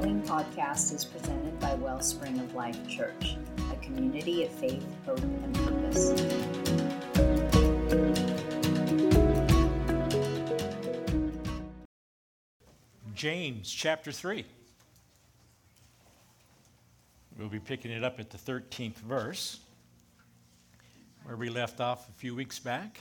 following 0.00 0.22
podcast 0.22 0.94
is 0.94 1.04
presented 1.04 1.60
by 1.60 1.74
Wellspring 1.74 2.38
of 2.38 2.54
Life 2.54 2.88
Church, 2.88 3.36
a 3.70 3.76
community 3.84 4.44
of 4.44 4.50
faith, 4.50 4.86
hope, 5.04 5.20
and 5.20 5.54
purpose. 5.54 6.14
James 13.14 13.70
chapter 13.70 14.10
3. 14.10 14.46
We'll 17.38 17.48
be 17.50 17.58
picking 17.58 17.90
it 17.90 18.02
up 18.02 18.18
at 18.18 18.30
the 18.30 18.38
13th 18.38 18.96
verse, 19.00 19.60
where 21.24 21.36
we 21.36 21.50
left 21.50 21.78
off 21.78 22.08
a 22.08 22.12
few 22.12 22.34
weeks 22.34 22.58
back. 22.58 22.98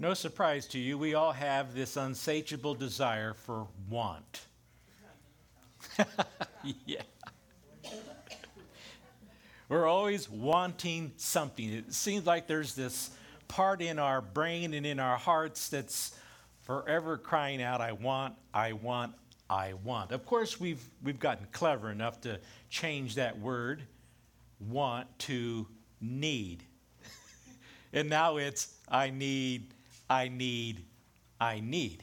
No 0.00 0.14
surprise 0.14 0.66
to 0.68 0.78
you, 0.78 0.96
we 0.96 1.12
all 1.12 1.32
have 1.32 1.74
this 1.74 1.98
unsatiable 1.98 2.72
desire 2.72 3.34
for 3.34 3.66
want. 3.90 4.46
yeah. 6.86 7.02
We're 9.68 9.86
always 9.86 10.30
wanting 10.30 11.12
something. 11.18 11.70
It 11.70 11.92
seems 11.92 12.24
like 12.24 12.46
there's 12.46 12.74
this 12.74 13.10
part 13.46 13.82
in 13.82 13.98
our 13.98 14.22
brain 14.22 14.72
and 14.72 14.86
in 14.86 14.98
our 14.98 15.18
hearts 15.18 15.68
that's 15.68 16.16
forever 16.62 17.18
crying 17.18 17.60
out, 17.62 17.82
I 17.82 17.92
want, 17.92 18.36
I 18.54 18.72
want, 18.72 19.12
I 19.50 19.74
want. 19.84 20.12
Of 20.12 20.24
course, 20.24 20.58
we've, 20.58 20.82
we've 21.02 21.20
gotten 21.20 21.46
clever 21.52 21.90
enough 21.90 22.22
to 22.22 22.40
change 22.70 23.16
that 23.16 23.38
word, 23.38 23.82
want, 24.60 25.06
to 25.20 25.66
need. 26.00 26.62
and 27.92 28.08
now 28.08 28.38
it's, 28.38 28.72
I 28.88 29.10
need, 29.10 29.74
I 30.10 30.26
need, 30.26 30.84
I 31.40 31.60
need. 31.60 32.02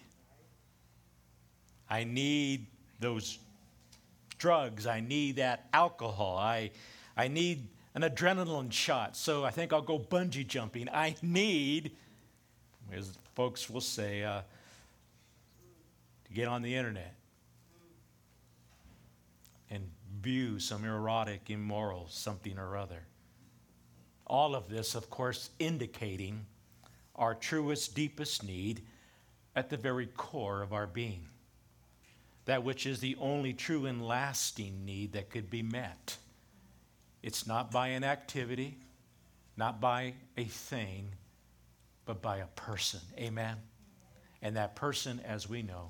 I 1.89 2.05
need 2.05 2.67
those 3.01 3.37
drugs. 4.37 4.87
I 4.87 5.01
need 5.01 5.35
that 5.35 5.67
alcohol. 5.73 6.37
I, 6.37 6.71
I 7.17 7.27
need 7.27 7.67
an 7.95 8.03
adrenaline 8.03 8.71
shot. 8.71 9.17
So 9.17 9.43
I 9.43 9.51
think 9.51 9.73
I'll 9.73 9.81
go 9.81 9.99
bungee 9.99 10.47
jumping. 10.47 10.87
I 10.89 11.15
need, 11.21 11.91
as 12.93 13.11
folks 13.35 13.69
will 13.69 13.81
say, 13.81 14.23
uh, 14.23 14.41
to 16.25 16.33
get 16.33 16.47
on 16.47 16.61
the 16.61 16.75
internet 16.75 17.13
and 19.69 19.83
view 20.21 20.59
some 20.59 20.85
erotic, 20.85 21.49
immoral 21.49 22.07
something 22.09 22.57
or 22.57 22.77
other. 22.77 23.03
All 24.25 24.55
of 24.55 24.69
this, 24.69 24.95
of 24.95 25.09
course, 25.09 25.49
indicating 25.59 26.45
our 27.17 27.33
truest, 27.33 27.95
deepest 27.95 28.43
need 28.43 28.81
at 29.55 29.69
the 29.69 29.77
very 29.77 30.05
core 30.05 30.61
of 30.61 30.73
our 30.73 30.87
being. 30.87 31.25
That 32.45 32.63
which 32.63 32.85
is 32.85 32.99
the 32.99 33.15
only 33.19 33.53
true 33.53 33.85
and 33.85 34.05
lasting 34.05 34.85
need 34.85 35.13
that 35.13 35.29
could 35.29 35.49
be 35.49 35.63
met. 35.63 36.17
It's 37.23 37.47
not 37.47 37.71
by 37.71 37.89
an 37.89 38.03
activity, 38.03 38.77
not 39.57 39.81
by 39.81 40.13
a 40.37 40.45
thing, 40.45 41.09
but 42.05 42.21
by 42.21 42.37
a 42.37 42.47
person. 42.47 43.01
Amen? 43.17 43.57
And 44.41 44.55
that 44.55 44.75
person, 44.75 45.19
as 45.25 45.49
we 45.49 45.61
know, 45.61 45.89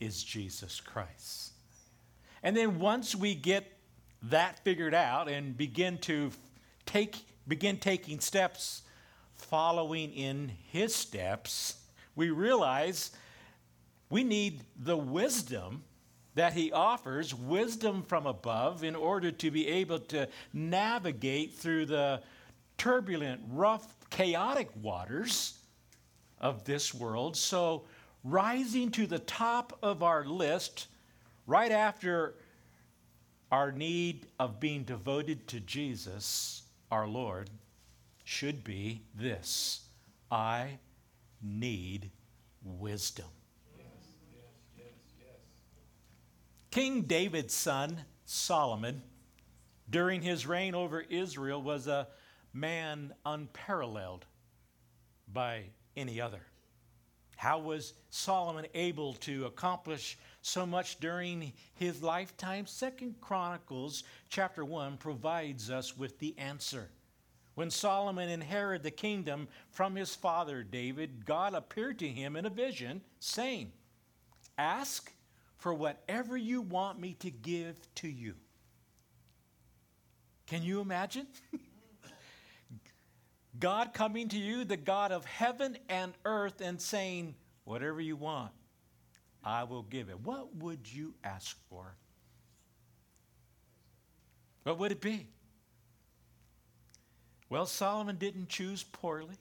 is 0.00 0.24
Jesus 0.24 0.80
Christ. 0.80 1.52
And 2.42 2.56
then 2.56 2.80
once 2.80 3.14
we 3.14 3.34
get 3.34 3.70
that 4.24 4.64
figured 4.64 4.94
out 4.94 5.28
and 5.28 5.56
begin 5.56 5.98
to 5.98 6.30
take 6.86 7.16
begin 7.46 7.76
taking 7.76 8.20
steps 8.20 8.82
following 9.42 10.12
in 10.12 10.52
his 10.70 10.94
steps, 10.94 11.78
we 12.14 12.30
realize 12.30 13.10
we 14.10 14.24
need 14.24 14.62
the 14.78 14.96
wisdom 14.96 15.82
that 16.34 16.52
he 16.52 16.72
offers, 16.72 17.34
wisdom 17.34 18.02
from 18.02 18.26
above, 18.26 18.84
in 18.84 18.94
order 18.94 19.30
to 19.30 19.50
be 19.50 19.68
able 19.68 19.98
to 19.98 20.28
navigate 20.52 21.54
through 21.54 21.86
the 21.86 22.22
turbulent, 22.78 23.40
rough, 23.50 23.94
chaotic 24.10 24.70
waters 24.80 25.58
of 26.40 26.64
this 26.64 26.94
world. 26.94 27.36
So, 27.36 27.84
rising 28.24 28.90
to 28.92 29.06
the 29.06 29.18
top 29.18 29.78
of 29.82 30.02
our 30.02 30.24
list, 30.24 30.88
right 31.46 31.72
after 31.72 32.34
our 33.50 33.72
need 33.72 34.26
of 34.38 34.58
being 34.58 34.84
devoted 34.84 35.46
to 35.48 35.60
Jesus, 35.60 36.62
our 36.90 37.06
Lord, 37.06 37.50
should 38.32 38.64
be 38.64 39.02
this 39.14 39.82
I 40.30 40.78
need 41.42 42.10
wisdom. 42.64 43.26
King 46.70 47.02
David's 47.02 47.52
son, 47.52 48.00
Solomon, 48.24 49.02
during 49.90 50.22
his 50.22 50.46
reign 50.46 50.74
over 50.74 51.02
Israel, 51.02 51.60
was 51.60 51.86
a 51.86 52.08
man 52.54 53.12
unparalleled 53.26 54.24
by 55.30 55.64
any 55.94 56.18
other. 56.18 56.40
How 57.36 57.58
was 57.58 57.92
Solomon 58.08 58.64
able 58.72 59.12
to 59.14 59.44
accomplish 59.44 60.16
so 60.40 60.64
much 60.64 60.98
during 61.00 61.52
his 61.74 62.02
lifetime? 62.02 62.66
Second 62.66 63.16
Chronicles 63.20 64.04
chapter 64.30 64.64
1 64.64 64.96
provides 64.96 65.70
us 65.70 65.98
with 65.98 66.18
the 66.18 66.34
answer. 66.38 66.88
When 67.54 67.70
Solomon 67.70 68.28
inherited 68.28 68.82
the 68.82 68.90
kingdom 68.90 69.48
from 69.70 69.94
his 69.94 70.14
father 70.14 70.62
David, 70.62 71.26
God 71.26 71.54
appeared 71.54 71.98
to 71.98 72.08
him 72.08 72.34
in 72.36 72.46
a 72.46 72.50
vision, 72.50 73.02
saying, 73.20 73.72
Ask 74.56 75.12
for 75.58 75.74
whatever 75.74 76.36
you 76.36 76.62
want 76.62 76.98
me 76.98 77.14
to 77.20 77.30
give 77.30 77.76
to 77.96 78.08
you. 78.08 78.34
Can 80.46 80.62
you 80.62 80.80
imagine? 80.80 81.26
God 83.60 83.92
coming 83.92 84.28
to 84.28 84.38
you, 84.38 84.64
the 84.64 84.76
God 84.76 85.12
of 85.12 85.24
heaven 85.24 85.76
and 85.88 86.14
earth, 86.24 86.60
and 86.60 86.80
saying, 86.80 87.34
Whatever 87.64 88.00
you 88.00 88.16
want, 88.16 88.50
I 89.44 89.64
will 89.64 89.82
give 89.82 90.08
it. 90.08 90.20
What 90.20 90.56
would 90.56 90.90
you 90.90 91.14
ask 91.22 91.56
for? 91.68 91.96
What 94.64 94.78
would 94.78 94.92
it 94.92 95.00
be? 95.00 95.28
Well, 97.52 97.66
Solomon 97.66 98.16
didn't 98.16 98.48
choose 98.48 98.82
poorly, 98.82 99.34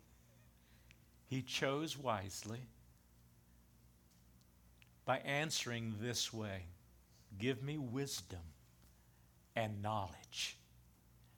he 1.30 1.42
chose 1.42 1.98
wisely 1.98 2.60
by 5.06 5.20
answering 5.20 5.96
this 6.02 6.34
way 6.34 6.64
Give 7.40 7.64
me 7.64 7.78
wisdom 7.78 8.42
and 9.56 9.82
knowledge 9.82 10.58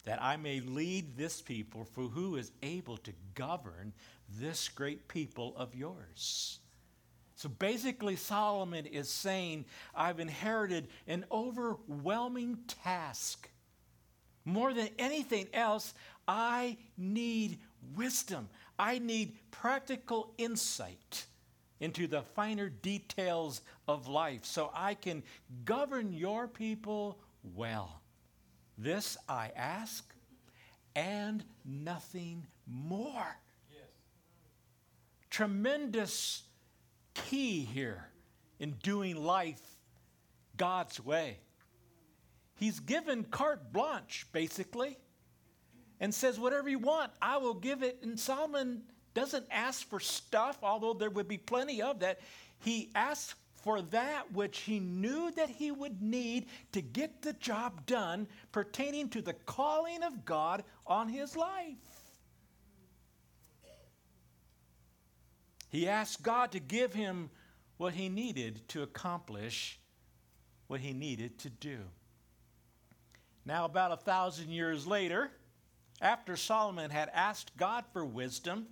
that 0.05 0.19
I 0.19 0.35
may 0.35 0.61
lead 0.61 1.15
this 1.15 1.43
people, 1.43 1.85
for 1.85 2.05
who 2.05 2.37
is 2.37 2.51
able 2.63 2.97
to 2.97 3.13
govern 3.35 3.93
this 4.39 4.67
great 4.67 5.07
people 5.07 5.53
of 5.55 5.75
yours? 5.75 6.57
So 7.35 7.49
basically, 7.49 8.15
Solomon 8.15 8.87
is 8.87 9.09
saying, 9.09 9.65
I've 9.93 10.19
inherited 10.19 10.87
an 11.05 11.25
overwhelming 11.31 12.57
task. 12.67 13.47
More 14.45 14.73
than 14.73 14.89
anything 14.99 15.47
else, 15.53 15.93
I 16.27 16.77
need 16.97 17.59
wisdom. 17.95 18.49
I 18.79 18.99
need 18.99 19.37
practical 19.51 20.33
insight 20.37 21.25
into 21.79 22.07
the 22.07 22.21
finer 22.21 22.69
details 22.69 23.61
of 23.87 24.07
life 24.07 24.45
so 24.45 24.71
I 24.73 24.93
can 24.93 25.23
govern 25.65 26.13
your 26.13 26.47
people 26.47 27.19
well. 27.55 28.01
This 28.77 29.17
I 29.27 29.51
ask, 29.55 30.13
and 30.95 31.43
nothing 31.65 32.47
more. 32.65 33.37
Yes. 33.71 33.81
Tremendous 35.29 36.43
key 37.13 37.65
here 37.65 38.07
in 38.59 38.71
doing 38.81 39.15
life 39.15 39.61
God's 40.57 41.03
way. 41.03 41.37
He's 42.55 42.79
given 42.79 43.25
carte 43.25 43.73
blanche, 43.73 44.25
basically, 44.31 44.97
and 46.03 46.13
says, 46.13 46.37
Whatever 46.37 46.67
you 46.67 46.79
want, 46.79 47.11
I 47.21 47.37
will 47.37 47.53
give 47.53 47.81
it. 47.81 47.99
And 48.03 48.19
Solomon 48.19 48.81
doesn't 49.13 49.45
ask 49.49 49.87
for 49.87 50.01
stuff, 50.01 50.57
although 50.61 50.93
there 50.93 51.09
would 51.09 51.29
be 51.29 51.37
plenty 51.37 51.81
of 51.81 52.01
that. 52.01 52.19
He 52.59 52.89
asks 52.93 53.35
for 53.63 53.81
that 53.83 54.33
which 54.33 54.59
he 54.59 54.81
knew 54.81 55.31
that 55.31 55.47
he 55.47 55.71
would 55.71 56.01
need 56.01 56.47
to 56.73 56.81
get 56.81 57.21
the 57.21 57.31
job 57.31 57.85
done 57.85 58.27
pertaining 58.51 59.07
to 59.11 59.21
the 59.21 59.31
calling 59.31 60.03
of 60.03 60.25
God 60.25 60.65
on 60.85 61.07
his 61.07 61.37
life. 61.37 61.77
He 65.69 65.87
asked 65.87 66.21
God 66.21 66.51
to 66.51 66.59
give 66.59 66.93
him 66.93 67.29
what 67.77 67.93
he 67.93 68.09
needed 68.09 68.67
to 68.67 68.83
accomplish 68.83 69.79
what 70.67 70.81
he 70.81 70.91
needed 70.91 71.39
to 71.39 71.49
do. 71.49 71.77
Now, 73.45 73.63
about 73.63 73.93
a 73.93 73.97
thousand 73.97 74.49
years 74.49 74.85
later, 74.85 75.31
after 76.01 76.35
Solomon 76.35 76.91
had 76.91 77.09
asked 77.13 77.55
God 77.57 77.85
for 77.93 78.05
wisdom, 78.05 78.67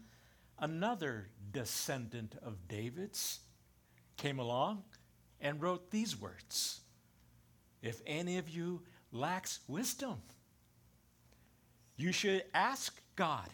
another 0.59 1.27
descendant 1.51 2.35
of 2.43 2.67
David's 2.67 3.39
came 4.17 4.39
along 4.39 4.83
and 5.39 5.61
wrote 5.61 5.89
these 5.91 6.19
words 6.19 6.81
If 7.81 8.01
any 8.05 8.37
of 8.37 8.49
you 8.49 8.81
lacks 9.11 9.59
wisdom, 9.67 10.21
you 11.97 12.11
should 12.11 12.43
ask 12.53 12.99
God, 13.15 13.49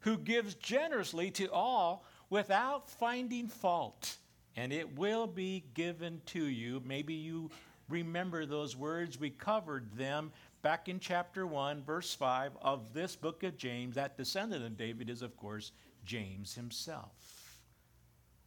who 0.00 0.18
gives 0.18 0.54
generously 0.54 1.30
to 1.32 1.50
all 1.52 2.04
without 2.30 2.88
finding 2.88 3.48
fault, 3.48 4.16
and 4.56 4.72
it 4.72 4.96
will 4.96 5.26
be 5.26 5.64
given 5.74 6.20
to 6.26 6.44
you. 6.46 6.82
Maybe 6.84 7.14
you 7.14 7.50
remember 7.88 8.46
those 8.46 8.76
words. 8.76 9.20
We 9.20 9.30
covered 9.30 9.96
them 9.96 10.32
back 10.66 10.88
in 10.88 10.98
chapter 10.98 11.46
1, 11.46 11.84
verse 11.84 12.12
5 12.12 12.56
of 12.60 12.92
this 12.92 13.14
book 13.14 13.44
of 13.44 13.56
James. 13.56 13.94
That 13.94 14.16
descendant 14.16 14.64
of 14.64 14.76
David 14.76 15.08
is, 15.08 15.22
of 15.22 15.36
course, 15.36 15.70
James 16.04 16.56
himself. 16.56 17.60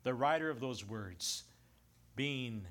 The 0.04 0.14
writer 0.14 0.50
of 0.50 0.60
those 0.60 0.86
words, 0.86 1.46
being 2.18 2.66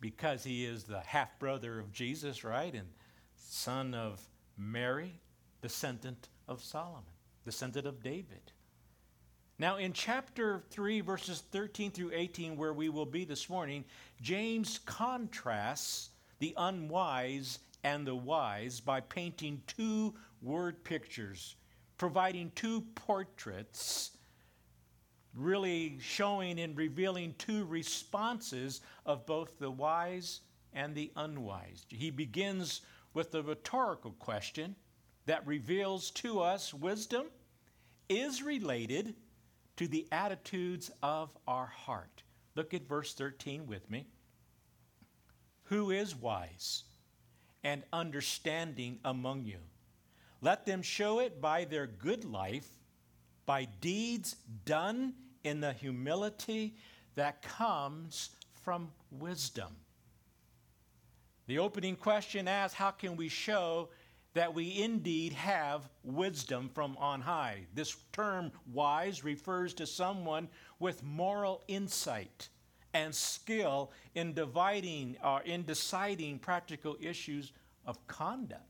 because 0.00 0.42
he 0.42 0.64
is 0.64 0.84
the 0.84 1.00
half 1.00 1.38
brother 1.38 1.78
of 1.78 1.92
Jesus, 1.92 2.44
right? 2.44 2.72
And 2.72 2.88
son 3.36 3.92
of 3.92 4.26
Mary, 4.56 5.20
descendant 5.60 6.30
of 6.48 6.64
Solomon, 6.64 7.02
descendant 7.44 7.86
of 7.86 8.02
David. 8.02 8.52
Now, 9.58 9.76
in 9.76 9.92
chapter 9.92 10.64
3, 10.70 11.02
verses 11.02 11.42
13 11.52 11.90
through 11.90 12.12
18, 12.14 12.56
where 12.56 12.72
we 12.72 12.88
will 12.88 13.04
be 13.04 13.26
this 13.26 13.50
morning, 13.50 13.84
James 14.22 14.80
contrasts 14.86 16.08
the 16.38 16.54
unwise 16.56 17.58
and 17.84 18.06
the 18.06 18.14
wise 18.14 18.80
by 18.80 19.00
painting 19.00 19.62
two 19.66 20.14
word 20.40 20.84
pictures, 20.84 21.56
providing 21.98 22.50
two 22.54 22.82
portraits, 22.94 24.12
really 25.34 25.98
showing 26.00 26.60
and 26.60 26.76
revealing 26.76 27.34
two 27.38 27.64
responses 27.64 28.80
of 29.06 29.26
both 29.26 29.58
the 29.58 29.70
wise 29.70 30.40
and 30.72 30.94
the 30.94 31.10
unwise. 31.16 31.84
He 31.88 32.10
begins 32.10 32.82
with 33.14 33.30
the 33.30 33.42
rhetorical 33.42 34.12
question 34.12 34.76
that 35.26 35.46
reveals 35.46 36.10
to 36.10 36.40
us 36.40 36.74
wisdom 36.74 37.26
is 38.08 38.42
related 38.42 39.14
to 39.76 39.88
the 39.88 40.06
attitudes 40.12 40.90
of 41.02 41.30
our 41.46 41.66
heart. 41.66 42.22
Look 42.54 42.74
at 42.74 42.86
verse 42.86 43.14
13 43.14 43.66
with 43.66 43.88
me. 43.90 44.06
Who 45.64 45.90
is 45.90 46.14
wise 46.14 46.84
and 47.64 47.82
understanding 47.92 48.98
among 49.04 49.44
you? 49.44 49.58
Let 50.40 50.66
them 50.66 50.82
show 50.82 51.20
it 51.20 51.40
by 51.40 51.64
their 51.64 51.86
good 51.86 52.24
life, 52.24 52.68
by 53.46 53.66
deeds 53.80 54.36
done 54.64 55.14
in 55.44 55.60
the 55.60 55.72
humility 55.72 56.74
that 57.14 57.42
comes 57.42 58.30
from 58.64 58.90
wisdom. 59.10 59.76
The 61.46 61.58
opening 61.58 61.96
question 61.96 62.48
asks 62.48 62.74
How 62.76 62.90
can 62.90 63.16
we 63.16 63.28
show 63.28 63.90
that 64.34 64.54
we 64.54 64.82
indeed 64.82 65.32
have 65.32 65.88
wisdom 66.02 66.70
from 66.74 66.96
on 66.98 67.20
high. 67.20 67.66
This 67.74 67.96
term 68.12 68.50
wise 68.72 69.24
refers 69.24 69.74
to 69.74 69.86
someone 69.86 70.48
with 70.78 71.02
moral 71.02 71.62
insight 71.68 72.48
and 72.94 73.14
skill 73.14 73.90
in 74.14 74.32
dividing 74.34 75.16
or 75.22 75.38
uh, 75.38 75.42
in 75.44 75.64
deciding 75.64 76.38
practical 76.38 76.96
issues 77.00 77.52
of 77.86 78.06
conduct. 78.06 78.62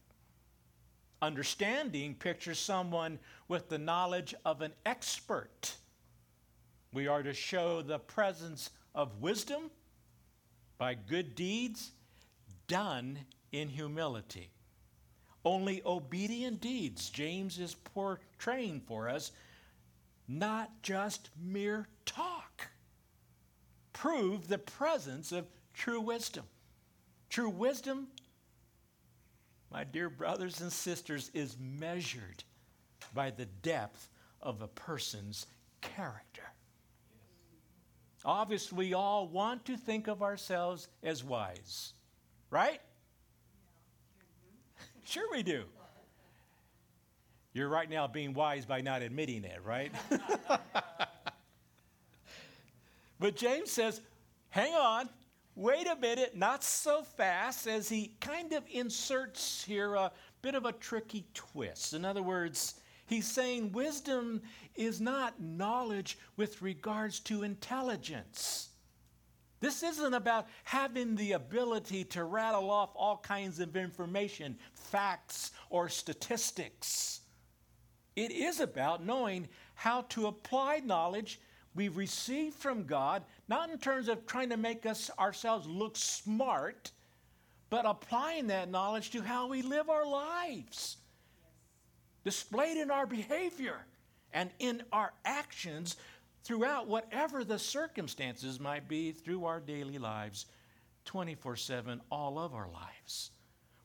Understanding 1.20 2.14
pictures 2.14 2.58
someone 2.58 3.18
with 3.48 3.68
the 3.68 3.78
knowledge 3.78 4.34
of 4.44 4.60
an 4.60 4.72
expert. 4.86 5.74
We 6.92 7.06
are 7.06 7.22
to 7.22 7.32
show 7.32 7.82
the 7.82 7.98
presence 7.98 8.70
of 8.94 9.20
wisdom 9.20 9.70
by 10.78 10.94
good 10.94 11.34
deeds 11.34 11.92
done 12.66 13.18
in 13.52 13.68
humility. 13.68 14.50
Only 15.44 15.82
obedient 15.84 16.60
deeds, 16.60 17.10
James 17.10 17.58
is 17.58 17.74
portraying 17.74 18.80
for 18.86 19.08
us, 19.08 19.32
not 20.28 20.70
just 20.82 21.30
mere 21.40 21.88
talk, 22.04 22.51
prove 24.02 24.48
the 24.48 24.58
presence 24.58 25.30
of 25.30 25.46
true 25.74 26.00
wisdom. 26.00 26.42
True 27.30 27.48
wisdom, 27.48 28.08
my 29.70 29.84
dear 29.84 30.10
brothers 30.10 30.60
and 30.60 30.72
sisters, 30.72 31.30
is 31.34 31.56
measured 31.60 32.42
by 33.14 33.30
the 33.30 33.44
depth 33.44 34.08
of 34.40 34.60
a 34.60 34.66
person's 34.66 35.46
character. 35.82 36.42
Obviously, 38.24 38.76
we 38.76 38.92
all 38.92 39.28
want 39.28 39.64
to 39.66 39.76
think 39.76 40.08
of 40.08 40.20
ourselves 40.20 40.88
as 41.04 41.22
wise, 41.22 41.92
right? 42.50 42.80
Sure, 45.04 45.30
we 45.30 45.44
do. 45.44 45.62
You're 47.52 47.68
right 47.68 47.88
now 47.88 48.08
being 48.08 48.34
wise 48.34 48.66
by 48.66 48.80
not 48.80 49.02
admitting 49.02 49.44
it, 49.44 49.60
right? 49.64 49.92
but 53.22 53.36
James 53.36 53.70
says, 53.70 54.00
hang 54.50 54.74
on, 54.74 55.08
wait 55.54 55.86
a 55.86 55.94
minute, 55.94 56.36
not 56.36 56.64
so 56.64 57.04
fast, 57.04 57.68
as 57.68 57.88
he 57.88 58.16
kind 58.20 58.52
of 58.52 58.64
inserts 58.68 59.64
here 59.64 59.94
a 59.94 60.10
bit 60.42 60.56
of 60.56 60.66
a 60.66 60.72
tricky 60.72 61.24
twist. 61.32 61.94
In 61.94 62.04
other 62.04 62.22
words, 62.22 62.74
he's 63.06 63.30
saying 63.30 63.70
wisdom 63.70 64.42
is 64.74 65.00
not 65.00 65.40
knowledge 65.40 66.18
with 66.36 66.60
regards 66.62 67.20
to 67.20 67.44
intelligence. 67.44 68.70
This 69.60 69.84
isn't 69.84 70.14
about 70.14 70.48
having 70.64 71.14
the 71.14 71.32
ability 71.32 72.02
to 72.06 72.24
rattle 72.24 72.72
off 72.72 72.90
all 72.96 73.18
kinds 73.18 73.60
of 73.60 73.76
information, 73.76 74.58
facts, 74.74 75.52
or 75.70 75.88
statistics. 75.88 77.20
It 78.16 78.32
is 78.32 78.58
about 78.58 79.06
knowing 79.06 79.46
how 79.76 80.02
to 80.08 80.26
apply 80.26 80.80
knowledge 80.84 81.40
we've 81.74 81.96
received 81.96 82.56
from 82.56 82.84
God, 82.84 83.22
not 83.48 83.70
in 83.70 83.78
terms 83.78 84.08
of 84.08 84.26
trying 84.26 84.50
to 84.50 84.56
make 84.56 84.86
us 84.86 85.10
ourselves 85.18 85.66
look 85.66 85.96
smart, 85.96 86.90
but 87.70 87.86
applying 87.86 88.48
that 88.48 88.70
knowledge 88.70 89.10
to 89.10 89.22
how 89.22 89.48
we 89.48 89.62
live 89.62 89.88
our 89.88 90.06
lives, 90.06 90.98
displayed 92.24 92.76
in 92.76 92.90
our 92.90 93.06
behavior 93.06 93.86
and 94.32 94.50
in 94.58 94.82
our 94.92 95.12
actions 95.24 95.96
throughout 96.44 96.88
whatever 96.88 97.44
the 97.44 97.58
circumstances 97.58 98.60
might 98.60 98.88
be 98.88 99.12
through 99.12 99.44
our 99.44 99.60
daily 99.60 99.98
lives, 99.98 100.46
24 101.04 101.56
7, 101.56 102.00
all 102.10 102.38
of 102.38 102.54
our 102.54 102.68
lives. 102.68 103.30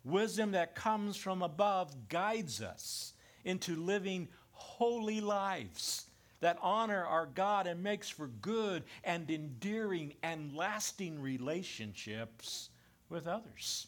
Wisdom 0.03 0.51
that 0.51 0.75
comes 0.75 1.17
from 1.17 1.41
above 1.41 2.09
guides 2.09 2.61
us 2.61 3.13
into 3.43 3.75
living 3.75 4.27
holy 4.51 5.21
lives 5.21 6.06
that 6.39 6.57
honor 6.61 7.03
our 7.03 7.25
God 7.25 7.67
and 7.67 7.81
makes 7.81 8.09
for 8.09 8.27
good 8.27 8.83
and 9.03 9.29
endearing 9.29 10.13
and 10.21 10.55
lasting 10.55 11.21
relationships 11.21 12.69
with 13.09 13.27
others. 13.27 13.87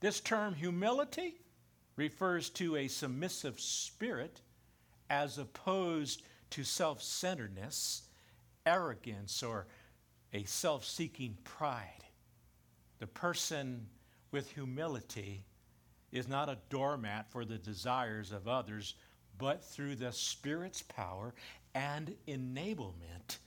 This 0.00 0.20
term 0.20 0.54
humility 0.54 1.36
refers 1.96 2.50
to 2.50 2.76
a 2.76 2.88
submissive 2.88 3.60
spirit 3.60 4.40
as 5.08 5.38
opposed 5.38 6.22
to 6.50 6.64
self 6.64 7.02
centeredness, 7.02 8.02
arrogance, 8.66 9.42
or 9.42 9.66
a 10.32 10.44
self 10.44 10.84
seeking 10.84 11.36
pride. 11.44 12.04
The 12.98 13.06
person 13.06 13.86
with 14.30 14.50
humility 14.50 15.44
is 16.10 16.28
not 16.28 16.48
a 16.48 16.58
doormat 16.68 17.30
for 17.30 17.44
the 17.44 17.58
desires 17.58 18.32
of 18.32 18.48
others, 18.48 18.94
but 19.38 19.64
through 19.64 19.96
the 19.96 20.12
Spirit's 20.12 20.82
power 20.82 21.34
and 21.74 22.14
enablement 22.28 23.38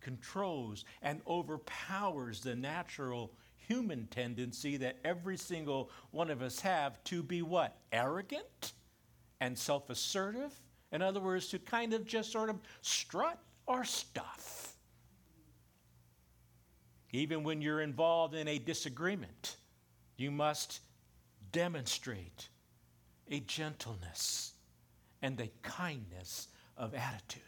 controls 0.00 0.84
and 1.02 1.20
overpowers 1.26 2.40
the 2.40 2.54
natural 2.54 3.32
human 3.56 4.06
tendency 4.08 4.76
that 4.76 4.98
every 5.04 5.36
single 5.36 5.90
one 6.10 6.30
of 6.30 6.42
us 6.42 6.60
have 6.60 7.02
to 7.04 7.22
be 7.22 7.42
what? 7.42 7.78
Arrogant 7.92 8.72
and 9.40 9.56
self 9.56 9.90
assertive 9.90 10.52
in 10.92 11.00
other 11.00 11.20
words, 11.20 11.48
to 11.48 11.58
kind 11.58 11.94
of 11.94 12.04
just 12.04 12.30
sort 12.30 12.50
of 12.50 12.56
strut 12.82 13.38
our 13.66 13.82
stuff. 13.82 14.76
Even 17.12 17.42
when 17.42 17.60
you're 17.60 17.80
involved 17.80 18.34
in 18.34 18.46
a 18.46 18.58
disagreement, 18.58 19.56
you 20.16 20.30
must 20.30 20.80
demonstrate 21.50 22.48
a 23.30 23.40
gentleness 23.40 24.52
and 25.22 25.36
the 25.36 25.50
kindness 25.62 26.48
of 26.76 26.94
attitude. 26.94 27.42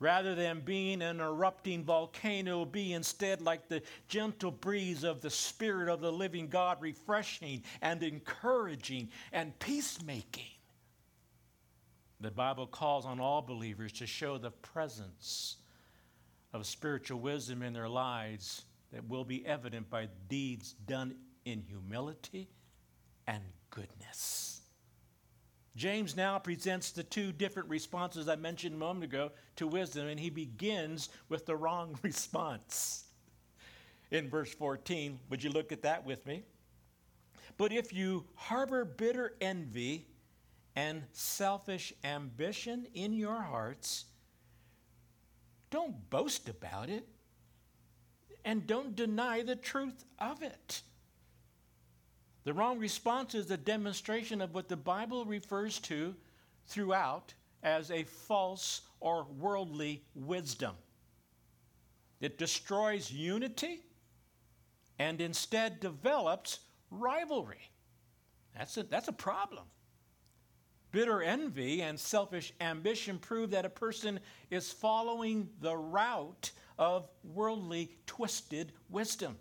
Rather 0.00 0.34
than 0.34 0.60
being 0.60 1.02
an 1.02 1.20
erupting 1.20 1.84
volcano, 1.84 2.64
be 2.64 2.92
instead 2.92 3.40
like 3.40 3.68
the 3.68 3.82
gentle 4.08 4.50
breeze 4.50 5.04
of 5.04 5.20
the 5.20 5.30
Spirit 5.30 5.88
of 5.88 6.00
the 6.00 6.12
living 6.12 6.48
God, 6.48 6.78
refreshing 6.80 7.62
and 7.80 8.02
encouraging 8.02 9.08
and 9.32 9.58
peacemaking. 9.58 10.44
The 12.20 12.30
Bible 12.30 12.66
calls 12.66 13.06
on 13.06 13.20
all 13.20 13.42
believers 13.42 13.92
to 13.92 14.06
show 14.06 14.36
the 14.38 14.50
presence 14.50 15.56
of 16.52 16.66
spiritual 16.66 17.20
wisdom 17.20 17.62
in 17.62 17.72
their 17.72 17.88
lives 17.88 18.64
that 18.92 19.08
will 19.08 19.24
be 19.24 19.44
evident 19.46 19.90
by 19.90 20.08
deeds 20.28 20.74
done 20.86 21.14
in 21.44 21.60
humility 21.60 22.48
and 23.26 23.42
goodness. 23.70 24.53
James 25.76 26.16
now 26.16 26.38
presents 26.38 26.92
the 26.92 27.02
two 27.02 27.32
different 27.32 27.68
responses 27.68 28.28
I 28.28 28.36
mentioned 28.36 28.74
a 28.74 28.78
moment 28.78 29.04
ago 29.04 29.32
to 29.56 29.66
wisdom, 29.66 30.06
and 30.06 30.20
he 30.20 30.30
begins 30.30 31.08
with 31.28 31.46
the 31.46 31.56
wrong 31.56 31.98
response. 32.02 33.04
In 34.10 34.28
verse 34.28 34.54
14, 34.54 35.18
would 35.30 35.42
you 35.42 35.50
look 35.50 35.72
at 35.72 35.82
that 35.82 36.04
with 36.04 36.24
me? 36.26 36.44
But 37.56 37.72
if 37.72 37.92
you 37.92 38.24
harbor 38.34 38.84
bitter 38.84 39.34
envy 39.40 40.06
and 40.76 41.02
selfish 41.12 41.92
ambition 42.04 42.86
in 42.94 43.12
your 43.12 43.40
hearts, 43.40 44.06
don't 45.70 46.08
boast 46.10 46.48
about 46.48 46.88
it 46.88 47.06
and 48.44 48.66
don't 48.66 48.94
deny 48.94 49.42
the 49.42 49.56
truth 49.56 50.04
of 50.18 50.42
it. 50.42 50.82
The 52.44 52.52
wrong 52.52 52.78
response 52.78 53.34
is 53.34 53.50
a 53.50 53.56
demonstration 53.56 54.42
of 54.42 54.54
what 54.54 54.68
the 54.68 54.76
Bible 54.76 55.24
refers 55.24 55.78
to 55.80 56.14
throughout 56.66 57.32
as 57.62 57.90
a 57.90 58.04
false 58.04 58.82
or 59.00 59.26
worldly 59.38 60.04
wisdom. 60.14 60.74
It 62.20 62.38
destroys 62.38 63.10
unity 63.10 63.80
and 64.98 65.20
instead 65.20 65.80
develops 65.80 66.60
rivalry. 66.90 67.70
That's 68.56 68.76
a, 68.76 68.82
that's 68.84 69.08
a 69.08 69.12
problem. 69.12 69.64
Bitter 70.92 71.22
envy 71.22 71.82
and 71.82 71.98
selfish 71.98 72.52
ambition 72.60 73.18
prove 73.18 73.50
that 73.50 73.64
a 73.64 73.70
person 73.70 74.20
is 74.50 74.70
following 74.70 75.48
the 75.60 75.76
route 75.76 76.52
of 76.78 77.08
worldly, 77.24 77.90
twisted 78.06 78.72
wisdom. 78.88 79.36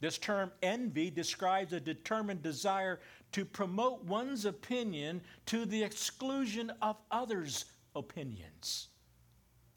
This 0.00 0.16
term 0.16 0.50
envy 0.62 1.10
describes 1.10 1.72
a 1.72 1.80
determined 1.80 2.42
desire 2.42 3.00
to 3.32 3.44
promote 3.44 4.02
one's 4.04 4.46
opinion 4.46 5.20
to 5.46 5.66
the 5.66 5.82
exclusion 5.82 6.72
of 6.80 6.96
others' 7.10 7.66
opinions. 7.94 8.88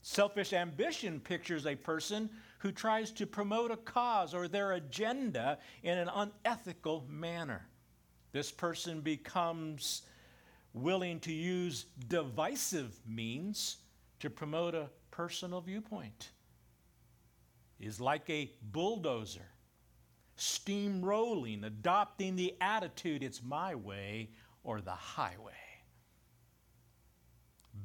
Selfish 0.01 0.53
ambition 0.53 1.20
pictures 1.20 1.65
a 1.65 1.75
person 1.75 2.30
who 2.60 2.72
tries 2.72 3.12
to 3.12 3.27
promote 3.27 3.72
a 3.72 3.77
cause 3.77 4.34
or 4.34 4.48
their 4.48 4.74
agenda 4.74 5.60
in 5.84 5.98
an 5.98 6.10
unethical 6.10 7.06
manner. 7.10 7.68
This 8.32 8.51
person 8.51 9.01
becomes 9.01 10.03
willing 10.74 11.20
to 11.22 11.32
use 11.32 11.86
divisive 12.08 13.00
means 13.06 13.77
to 14.20 14.30
promote 14.30 14.74
a 14.74 14.89
personal 15.12 15.62
viewpoint. 15.62 16.32
Is 17.80 18.00
like 18.00 18.30
a 18.30 18.51
bulldozer 18.72 19.53
steamrolling, 20.44 21.66
adopting 21.66 22.36
the 22.36 22.54
attitude, 22.60 23.24
it's 23.24 23.42
my 23.42 23.74
way 23.76 24.30
or 24.64 24.82
the 24.82 24.92
highway. 24.92 25.54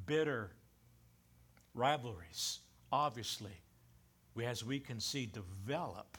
Bitter 0.05 0.51
rivalries, 1.73 2.59
obviously, 2.91 3.61
as 4.43 4.63
we 4.63 4.79
can 4.79 4.99
see, 4.99 5.25
develop 5.25 6.17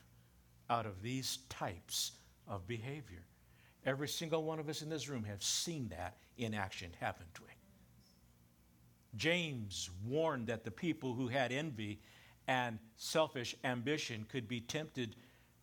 out 0.69 0.87
of 0.87 1.03
these 1.03 1.39
types 1.49 2.13
of 2.49 2.67
behavior. 2.67 3.25
Every 3.85 4.09
single 4.09 4.45
one 4.45 4.59
of 4.59 4.69
us 4.69 4.83
in 4.83 4.89
this 4.89 5.09
room 5.09 5.25
have 5.25 5.43
seen 5.43 5.89
that 5.89 6.17
in 6.37 6.55
action, 6.55 6.91
haven't 7.01 7.41
we? 7.41 7.49
James 9.17 9.91
warned 10.07 10.47
that 10.47 10.65
the 10.65 10.71
people 10.71 11.15
who 11.15 11.29
had 11.29 11.53
envy 11.53 12.01
and 12.47 12.79
selfish 12.97 13.55
ambition 13.65 14.27
could 14.29 14.49
be 14.49 14.61
tempted 14.61 15.17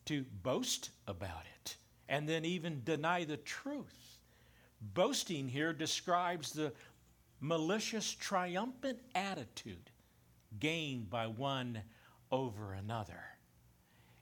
to 0.07 0.25
boast 0.43 0.89
about 1.07 1.43
it 1.55 1.77
and 2.09 2.27
then 2.27 2.45
even 2.45 2.81
deny 2.83 3.23
the 3.23 3.37
truth. 3.37 4.19
Boasting 4.93 5.47
here 5.47 5.73
describes 5.73 6.51
the 6.51 6.71
malicious, 7.39 8.13
triumphant 8.13 8.99
attitude 9.15 9.91
gained 10.59 11.09
by 11.09 11.27
one 11.27 11.81
over 12.31 12.73
another. 12.73 13.23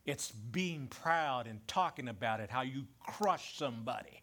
It's 0.06 0.32
being 0.32 0.88
proud 0.88 1.48
and 1.48 1.66
talking 1.68 2.08
about 2.08 2.40
it, 2.40 2.50
how 2.50 2.62
you 2.62 2.86
crush 3.00 3.58
somebody 3.58 4.22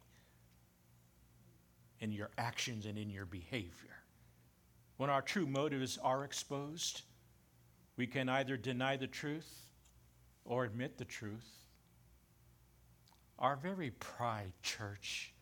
in 2.01 2.13
your 2.13 2.31
actions 2.39 2.87
and 2.87 2.99
in 2.99 3.11
your 3.11 3.27
behavior. 3.27 3.97
When 4.97 5.11
our 5.11 5.23
true 5.23 5.47
motives 5.47 5.99
are 5.99 6.25
exposed, 6.25 7.03
we 7.97 8.07
can 8.07 8.29
either 8.29 8.57
deny 8.57 8.97
the 8.97 9.07
truth 9.07 9.72
or 10.45 10.65
admit 10.65 10.99
the 10.99 11.05
truth. 11.05 11.49
Our 13.39 13.57
very 13.57 13.91
pride, 13.91 14.53
church, 14.63 15.33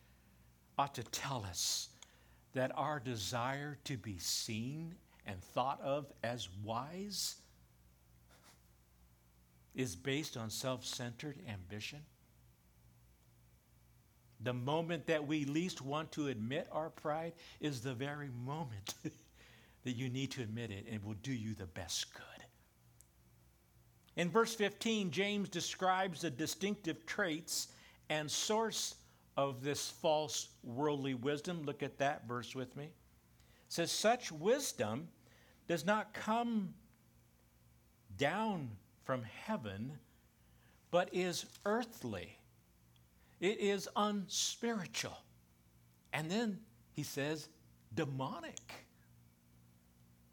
ought 0.77 0.95
to 0.95 1.03
tell 1.03 1.45
us 1.47 1.89
that 2.53 2.71
our 2.75 2.99
desire 2.99 3.77
to 3.85 3.97
be 3.97 4.17
seen 4.17 4.95
and 5.25 5.41
thought 5.41 5.79
of 5.81 6.11
as 6.23 6.49
wise 6.63 7.35
is 9.75 9.95
based 9.95 10.35
on 10.35 10.49
self 10.49 10.85
centered 10.85 11.37
ambition. 11.47 11.99
The 14.43 14.53
moment 14.53 15.05
that 15.05 15.25
we 15.25 15.45
least 15.45 15.81
want 15.81 16.11
to 16.13 16.27
admit 16.27 16.67
our 16.71 16.89
pride 16.89 17.33
is 17.59 17.81
the 17.81 17.93
very 17.93 18.29
moment 18.43 18.95
that 19.83 19.91
you 19.91 20.09
need 20.09 20.31
to 20.31 20.41
admit 20.41 20.71
it, 20.71 20.85
and 20.87 20.95
it 20.95 21.05
will 21.05 21.13
do 21.21 21.31
you 21.31 21.53
the 21.53 21.67
best 21.67 22.13
good. 22.13 22.30
In 24.21 24.29
verse 24.29 24.53
15, 24.53 25.09
James 25.09 25.49
describes 25.49 26.21
the 26.21 26.29
distinctive 26.29 27.07
traits 27.07 27.69
and 28.07 28.29
source 28.29 28.93
of 29.35 29.63
this 29.63 29.89
false 29.89 30.49
worldly 30.63 31.15
wisdom. 31.15 31.63
Look 31.63 31.81
at 31.81 31.97
that 31.97 32.27
verse 32.27 32.53
with 32.53 32.77
me. 32.77 32.83
It 32.83 32.91
says, 33.69 33.91
Such 33.91 34.31
wisdom 34.31 35.07
does 35.67 35.87
not 35.87 36.13
come 36.13 36.75
down 38.15 38.69
from 39.05 39.23
heaven, 39.23 39.93
but 40.91 41.09
is 41.11 41.47
earthly. 41.65 42.37
It 43.39 43.59
is 43.59 43.89
unspiritual. 43.95 45.17
And 46.13 46.29
then 46.29 46.59
he 46.91 47.01
says, 47.01 47.47
demonic. 47.95 48.85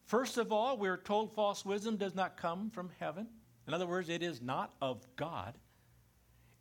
First 0.05 0.37
of 0.37 0.53
all, 0.53 0.77
we're 0.77 0.99
told 0.99 1.33
false 1.33 1.65
wisdom 1.65 1.97
does 1.97 2.15
not 2.15 2.37
come 2.37 2.69
from 2.69 2.91
heaven. 3.01 3.29
In 3.69 3.75
other 3.75 3.87
words, 3.87 4.09
it 4.09 4.23
is 4.23 4.41
not 4.41 4.73
of 4.81 5.07
God. 5.17 5.55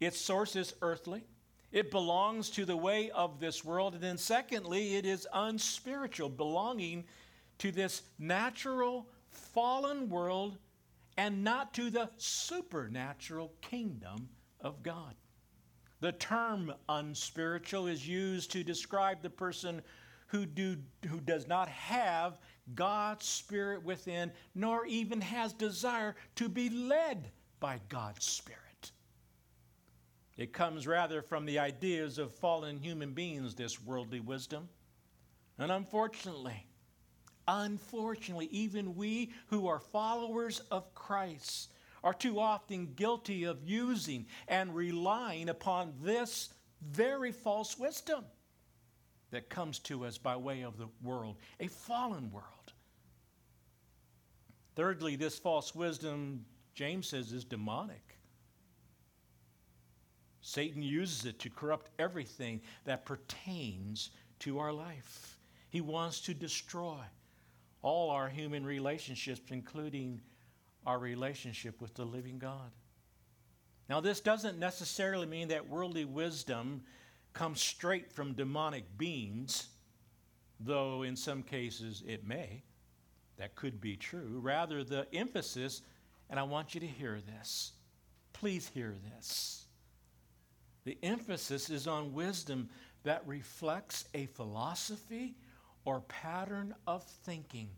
Its 0.02 0.20
source 0.20 0.58
is 0.58 0.74
earthly. 0.82 1.24
It 1.72 1.90
belongs 1.90 2.50
to 2.52 2.66
the 2.66 2.76
way 2.76 3.10
of 3.12 3.40
this 3.40 3.64
world. 3.64 3.94
And 3.94 4.04
then, 4.04 4.18
secondly, 4.18 4.96
it 4.96 5.06
is 5.06 5.26
unspiritual, 5.34 6.30
belonging 6.30 7.06
to 7.60 7.72
this 7.72 8.02
natural, 8.20 9.08
fallen 9.30 10.10
world 10.10 10.58
and 11.18 11.44
not 11.44 11.74
to 11.76 11.90
the 11.90 12.10
supernatural 12.18 13.54
kingdom 13.62 14.28
of 14.60 14.84
God. 14.84 15.16
The 16.02 16.12
term 16.12 16.74
unspiritual 16.90 17.88
is 17.88 18.08
used 18.08 18.52
to 18.52 18.64
describe 18.64 19.22
the 19.22 19.30
person 19.30 19.82
who, 20.28 20.46
do, 20.46 20.78
who 21.08 21.20
does 21.22 21.48
not 21.48 21.70
have 21.70 22.38
God's 22.75 23.25
Spirit 23.25 23.83
within, 23.83 24.31
nor 24.55 24.86
even 24.86 25.21
has 25.21 25.53
desire 25.53 26.15
to 26.36 26.50
be 26.50 26.69
led 26.69 27.31
by 27.59 27.79
God's 27.89 28.25
Spirit. 28.25 28.91
It 30.38 30.53
comes 30.53 30.86
rather 30.86 31.21
from 31.21 31.45
the 31.45 31.59
ideas 31.59 32.17
of 32.17 32.33
fallen 32.33 32.77
human 32.77 33.13
beings, 33.13 33.55
this 33.55 33.81
worldly 33.81 34.19
wisdom. 34.19 34.69
And 35.57 35.71
unfortunately, 35.71 36.67
unfortunately, 37.47 38.47
even 38.51 38.95
we 38.95 39.31
who 39.47 39.67
are 39.67 39.79
followers 39.79 40.59
of 40.71 40.93
Christ 40.93 41.71
are 42.03 42.13
too 42.13 42.39
often 42.39 42.93
guilty 42.95 43.45
of 43.45 43.63
using 43.63 44.27
and 44.47 44.75
relying 44.75 45.50
upon 45.50 45.93
this 46.01 46.50
very 46.81 47.31
false 47.31 47.79
wisdom 47.79 48.24
that 49.31 49.50
comes 49.50 49.79
to 49.79 50.05
us 50.05 50.17
by 50.17 50.36
way 50.36 50.62
of 50.62 50.77
the 50.77 50.88
world, 51.01 51.38
a 51.59 51.67
fallen 51.67 52.31
world. 52.31 52.57
Thirdly, 54.77 55.15
this 55.15 55.39
false 55.39 55.74
wisdom, 55.74 56.46
James 56.75 57.07
says, 57.07 57.31
is 57.31 57.43
demonic. 57.43 58.19
Satan 60.41 60.84
uses 60.84 61.25
it 61.25 61.39
to 61.39 61.50
corrupt 61.50 61.89
everything 61.98 62.62
that 62.86 63.03
pertains 63.03 64.12
to 64.38 64.60
our 64.60 64.72
life. 64.72 65.39
He 65.72 65.81
wants 65.81 66.22
to 66.22 66.36
destroy 66.36 67.00
all 67.81 68.12
our 68.12 68.29
human 68.29 68.63
relationships, 68.63 69.41
including 69.50 70.22
our 70.86 71.00
relationship 71.00 71.81
with 71.81 71.96
the 71.96 72.05
living 72.05 72.38
God. 72.38 72.69
Now, 73.89 74.00
this 74.00 74.19
doesn't 74.19 74.60
necessarily 74.60 75.25
mean 75.25 75.48
that 75.48 75.67
worldly 75.67 76.05
wisdom 76.05 76.84
comes 77.34 77.62
straight 77.62 78.12
from 78.12 78.34
demonic 78.34 78.96
beings, 78.96 79.69
though 80.60 81.01
in 81.01 81.15
some 81.15 81.41
cases 81.41 82.03
it 82.05 82.27
may. 82.27 82.62
That 83.38 83.56
could 83.56 83.79
be 83.79 83.96
true. 83.96 84.39
Rather, 84.41 84.84
the 84.84 85.08
emphasis, 85.13 85.82
and 86.29 86.39
I 86.39 86.44
want 86.44 86.74
you 86.74 86.82
to 86.82 86.88
hear 86.88 87.20
this 87.22 87.74
please 88.34 88.67
hear 88.67 88.94
this. 89.15 89.65
The 90.84 90.98
emphasis 91.01 91.72
is 91.72 91.88
on 91.88 92.13
wisdom 92.13 92.70
that 93.03 93.24
reflects 93.25 94.06
a 94.13 94.27
philosophy 94.27 95.36
or 95.86 96.01
pattern 96.01 96.75
of 96.86 97.03
thinking 97.03 97.70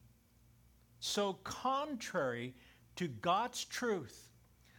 so 1.00 1.34
contrary 1.44 2.54
to 2.98 3.08
God's 3.08 3.64
truth, 3.64 4.32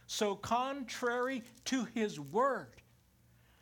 so 0.05 0.35
contrary 0.35 1.43
to 1.65 1.85
His 1.95 2.19
Word, 2.19 2.81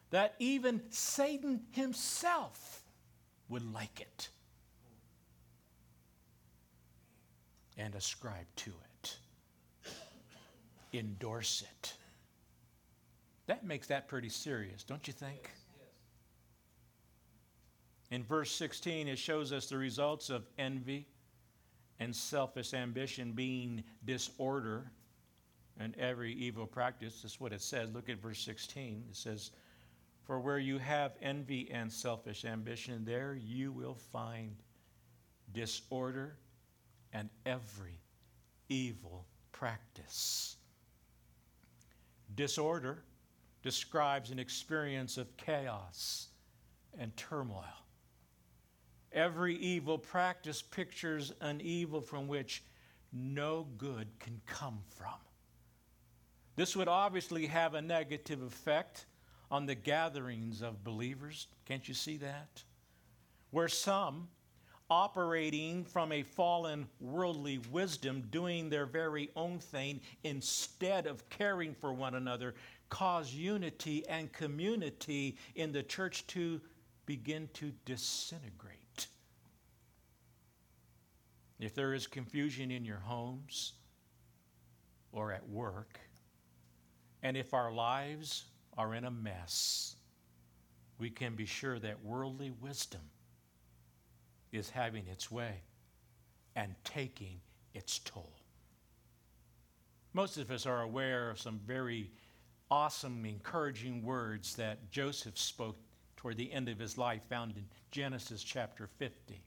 that 0.09 0.35
even 0.39 0.81
Satan 0.89 1.61
himself 1.71 2.83
would 3.47 3.73
like 3.73 4.01
it 4.01 4.29
and 7.79 7.95
ascribe 7.95 8.45
to 8.57 8.71
it, 9.01 9.17
endorse 10.93 11.63
it. 11.63 11.93
That 13.47 13.65
makes 13.65 13.87
that 13.87 14.07
pretty 14.07 14.29
serious, 14.29 14.83
don't 14.83 15.07
you 15.07 15.13
think? 15.13 15.49
In 18.11 18.23
verse 18.23 18.51
16, 18.51 19.07
it 19.07 19.17
shows 19.17 19.53
us 19.53 19.67
the 19.67 19.77
results 19.77 20.29
of 20.29 20.45
envy 20.57 21.07
and 21.99 22.15
selfish 22.15 22.73
ambition 22.73 23.31
being 23.31 23.83
disorder 24.05 24.91
and 25.79 25.95
every 25.97 26.33
evil 26.33 26.65
practice. 26.65 27.21
That's 27.21 27.39
what 27.39 27.53
it 27.53 27.61
says. 27.61 27.89
Look 27.93 28.09
at 28.09 28.21
verse 28.21 28.39
16. 28.39 29.05
It 29.09 29.15
says, 29.15 29.51
For 30.25 30.39
where 30.39 30.59
you 30.59 30.79
have 30.79 31.13
envy 31.21 31.69
and 31.71 31.91
selfish 31.91 32.45
ambition, 32.45 33.05
there 33.05 33.35
you 33.35 33.71
will 33.71 33.95
find 33.95 34.55
disorder 35.53 36.35
and 37.13 37.29
every 37.45 37.99
evil 38.69 39.25
practice. 39.51 40.57
Disorder 42.35 43.03
describes 43.61 44.31
an 44.31 44.39
experience 44.39 45.17
of 45.17 45.35
chaos 45.37 46.27
and 46.97 47.15
turmoil. 47.17 47.63
Every 49.11 49.55
evil 49.55 49.97
practice 49.97 50.61
pictures 50.61 51.33
an 51.41 51.61
evil 51.61 51.99
from 51.99 52.27
which 52.27 52.63
no 53.11 53.67
good 53.77 54.07
can 54.19 54.39
come 54.45 54.79
from. 54.95 55.19
This 56.55 56.75
would 56.75 56.87
obviously 56.87 57.47
have 57.47 57.73
a 57.73 57.81
negative 57.81 58.41
effect 58.43 59.05
on 59.49 59.65
the 59.65 59.75
gatherings 59.75 60.61
of 60.61 60.83
believers. 60.83 61.47
Can't 61.65 61.87
you 61.87 61.93
see 61.93 62.17
that? 62.17 62.63
Where 63.51 63.67
some, 63.67 64.27
operating 64.89 65.83
from 65.83 66.11
a 66.11 66.23
fallen 66.23 66.87
worldly 66.99 67.59
wisdom, 67.71 68.23
doing 68.31 68.69
their 68.69 68.85
very 68.85 69.29
own 69.35 69.59
thing 69.59 70.01
instead 70.23 71.05
of 71.05 71.27
caring 71.29 71.73
for 71.73 71.93
one 71.93 72.15
another, 72.15 72.55
cause 72.89 73.33
unity 73.33 74.07
and 74.07 74.31
community 74.33 75.37
in 75.55 75.71
the 75.71 75.83
church 75.83 76.25
to 76.27 76.59
begin 77.05 77.49
to 77.53 77.71
disintegrate. 77.85 79.07
If 81.59 81.75
there 81.75 81.93
is 81.93 82.07
confusion 82.07 82.71
in 82.71 82.85
your 82.85 82.99
homes 82.99 83.73
or 85.11 85.31
at 85.31 85.47
work, 85.47 85.99
and 87.21 87.35
if 87.35 87.53
our 87.53 87.71
lives 87.71 88.45
are 88.77 88.95
in 88.95 89.05
a 89.05 89.11
mess, 89.11 89.95
we 90.99 91.09
can 91.09 91.35
be 91.35 91.45
sure 91.45 91.79
that 91.79 92.03
worldly 92.03 92.51
wisdom 92.61 93.01
is 94.51 94.69
having 94.69 95.07
its 95.07 95.31
way 95.31 95.61
and 96.55 96.75
taking 96.83 97.39
its 97.73 97.99
toll. 97.99 98.33
Most 100.13 100.37
of 100.37 100.49
us 100.51 100.65
are 100.65 100.81
aware 100.81 101.29
of 101.29 101.39
some 101.39 101.59
very 101.65 102.11
awesome, 102.71 103.25
encouraging 103.25 104.03
words 104.03 104.55
that 104.55 104.91
Joseph 104.91 105.37
spoke 105.37 105.77
toward 106.17 106.37
the 106.37 106.51
end 106.51 106.67
of 106.67 106.79
his 106.79 106.97
life, 106.97 107.21
found 107.29 107.55
in 107.55 107.65
Genesis 107.91 108.43
chapter 108.43 108.87
50. 108.97 109.41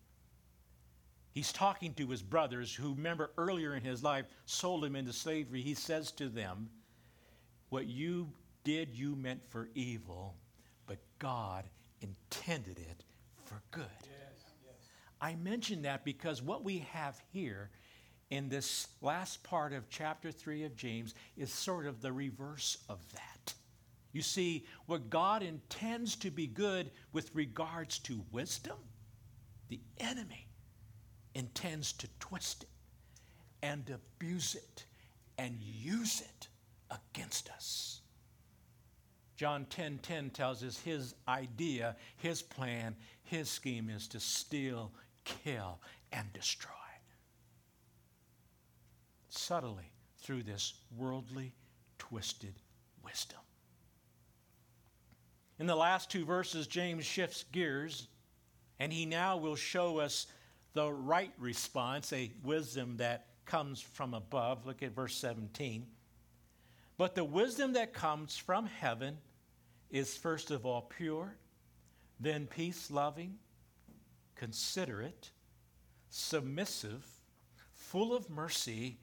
He's 1.32 1.52
talking 1.52 1.94
to 1.94 2.06
his 2.08 2.22
brothers 2.22 2.74
who, 2.74 2.94
remember 2.94 3.30
earlier 3.38 3.74
in 3.74 3.82
his 3.82 4.02
life, 4.02 4.26
sold 4.44 4.84
him 4.84 4.96
into 4.96 5.12
slavery. 5.12 5.62
He 5.62 5.74
says 5.74 6.12
to 6.12 6.28
them, 6.28 6.68
What 7.70 7.86
you 7.86 8.30
did, 8.64 8.94
you 8.94 9.16
meant 9.16 9.40
for 9.48 9.68
evil, 9.74 10.36
but 10.86 10.98
God 11.18 11.64
intended 12.00 12.78
it 12.78 13.04
for 13.44 13.62
good. 13.70 13.84
Yes. 14.02 14.21
I 15.22 15.36
mention 15.36 15.82
that 15.82 16.04
because 16.04 16.42
what 16.42 16.64
we 16.64 16.78
have 16.90 17.22
here 17.32 17.70
in 18.30 18.48
this 18.48 18.88
last 19.00 19.44
part 19.44 19.72
of 19.72 19.88
chapter 19.88 20.32
3 20.32 20.64
of 20.64 20.74
James 20.74 21.14
is 21.36 21.52
sort 21.52 21.86
of 21.86 22.02
the 22.02 22.12
reverse 22.12 22.78
of 22.88 22.98
that. 23.12 23.54
You 24.12 24.20
see, 24.20 24.66
what 24.86 25.10
God 25.10 25.44
intends 25.44 26.16
to 26.16 26.30
be 26.32 26.48
good 26.48 26.90
with 27.12 27.30
regards 27.34 28.00
to 28.00 28.24
wisdom, 28.32 28.78
the 29.68 29.80
enemy 29.98 30.48
intends 31.36 31.92
to 31.94 32.08
twist 32.18 32.64
it 32.64 32.68
and 33.62 33.88
abuse 33.90 34.56
it 34.56 34.84
and 35.38 35.56
use 35.60 36.20
it 36.20 36.48
against 36.90 37.48
us. 37.50 38.00
John 39.36 39.66
10:10 39.66 39.70
10, 39.70 39.98
10 40.00 40.30
tells 40.30 40.62
us 40.62 40.78
his 40.78 41.14
idea, 41.26 41.96
his 42.16 42.42
plan, 42.42 42.96
his 43.24 43.48
scheme 43.48 43.88
is 43.88 44.06
to 44.08 44.20
steal, 44.20 44.92
kill 45.24 45.80
and 46.12 46.32
destroy. 46.32 46.70
Subtly 49.28 49.90
through 50.18 50.42
this 50.42 50.74
worldly 50.96 51.54
twisted 51.98 52.54
wisdom. 53.04 53.38
In 55.58 55.66
the 55.66 55.76
last 55.76 56.10
two 56.10 56.24
verses 56.24 56.66
James 56.66 57.04
shifts 57.04 57.44
gears 57.52 58.08
and 58.78 58.92
he 58.92 59.06
now 59.06 59.36
will 59.36 59.56
show 59.56 59.98
us 59.98 60.26
the 60.74 60.90
right 60.90 61.32
response, 61.38 62.12
a 62.12 62.32
wisdom 62.42 62.96
that 62.96 63.26
comes 63.44 63.80
from 63.80 64.14
above. 64.14 64.66
Look 64.66 64.82
at 64.82 64.94
verse 64.94 65.14
17. 65.16 65.86
But 66.96 67.14
the 67.14 67.24
wisdom 67.24 67.74
that 67.74 67.92
comes 67.92 68.36
from 68.36 68.66
heaven 68.66 69.18
is 69.90 70.16
first 70.16 70.50
of 70.50 70.64
all 70.64 70.82
pure, 70.82 71.36
then 72.18 72.46
peace 72.46 72.90
loving, 72.90 73.38
considerate, 74.42 75.30
submissive, 76.10 77.06
full 77.74 78.12
of 78.12 78.28
mercy 78.28 78.98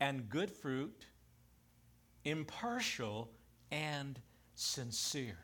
and 0.00 0.30
good 0.30 0.50
fruit, 0.50 1.04
impartial 2.24 3.30
and 3.70 4.18
sincere. 4.54 5.36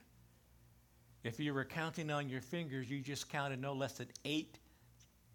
If 1.24 1.38
you 1.38 1.52
were 1.52 1.66
counting 1.66 2.10
on 2.10 2.30
your 2.30 2.40
fingers, 2.40 2.88
you 2.88 3.00
just 3.00 3.28
counted 3.28 3.60
no 3.60 3.74
less 3.74 3.98
than 3.98 4.08
eight 4.24 4.60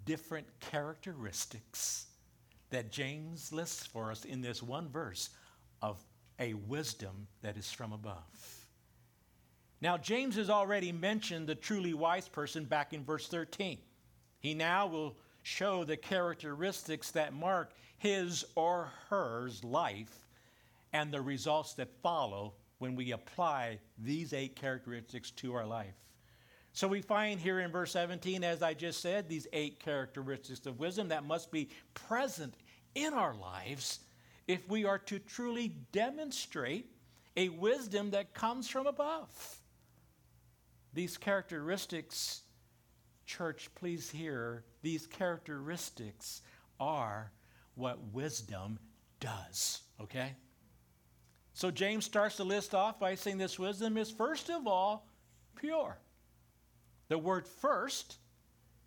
different 0.06 0.48
characteristics 0.60 2.08
that 2.72 2.92
James 2.92 3.54
lists 3.54 3.86
for 3.86 4.10
us 4.10 4.26
in 4.26 4.42
this 4.42 4.64
one 4.64 4.90
verse 4.90 5.30
of 5.84 6.04
a 6.40 6.56
wisdom 6.56 7.28
that 7.44 7.58
is 7.58 7.72
from 7.72 7.94
above. 7.94 8.66
Now, 9.82 10.00
James 10.00 10.36
has 10.36 10.50
already 10.50 10.92
mentioned 10.92 11.46
the 11.46 11.54
truly 11.54 11.94
wise 11.94 12.28
person 12.28 12.66
back 12.66 12.92
in 12.92 13.04
verse 13.06 13.28
13. 13.28 13.78
He 14.40 14.54
now 14.54 14.88
will 14.88 15.16
show 15.44 15.84
the 15.84 15.98
characteristics 15.98 17.12
that 17.12 17.34
mark 17.34 17.72
his 17.98 18.46
or 18.56 18.92
hers 19.10 19.64
life 19.64 20.28
and 20.94 21.12
the 21.12 21.22
results 21.22 21.74
that 21.74 21.90
follow 22.02 22.54
when 22.80 22.96
we 22.96 23.12
apply 23.12 23.80
these 23.98 24.34
eight 24.34 24.56
characteristics 24.56 25.32
to 25.32 25.54
our 25.54 25.66
life. 25.66 25.96
So 26.72 26.88
we 26.88 27.02
find 27.02 27.40
here 27.40 27.60
in 27.60 27.72
verse 27.72 27.92
17, 27.92 28.44
as 28.44 28.64
I 28.64 28.74
just 28.74 29.02
said, 29.02 29.28
these 29.28 29.48
eight 29.52 29.80
characteristics 29.80 30.66
of 30.66 30.80
wisdom 30.80 31.10
that 31.10 31.26
must 31.26 31.52
be 31.52 31.70
present 31.94 32.54
in 32.96 33.14
our 33.14 33.36
lives 33.36 34.00
if 34.48 34.68
we 34.70 34.86
are 34.86 34.98
to 35.00 35.20
truly 35.20 35.76
demonstrate 35.92 36.92
a 37.36 37.50
wisdom 37.50 38.12
that 38.12 38.34
comes 38.34 38.68
from 38.70 38.88
above. 38.88 39.60
These 40.94 41.18
characteristics, 41.18 42.42
church, 43.30 43.70
please 43.76 44.10
hear, 44.10 44.64
these 44.82 45.06
characteristics 45.06 46.42
are 46.80 47.32
what 47.76 48.00
wisdom 48.12 48.80
does, 49.20 49.82
okay? 50.02 50.34
So 51.54 51.70
James 51.70 52.06
starts 52.06 52.38
the 52.38 52.44
list 52.44 52.74
off 52.74 53.00
by 53.00 53.14
saying 53.14 53.38
this 53.38 53.60
wisdom 53.60 53.98
is, 53.98 54.10
first 54.10 54.50
of 54.50 54.68
all, 54.68 55.08
pure. 55.56 56.00
The 57.08 57.20
word 57.20 57.48
first 57.48 58.18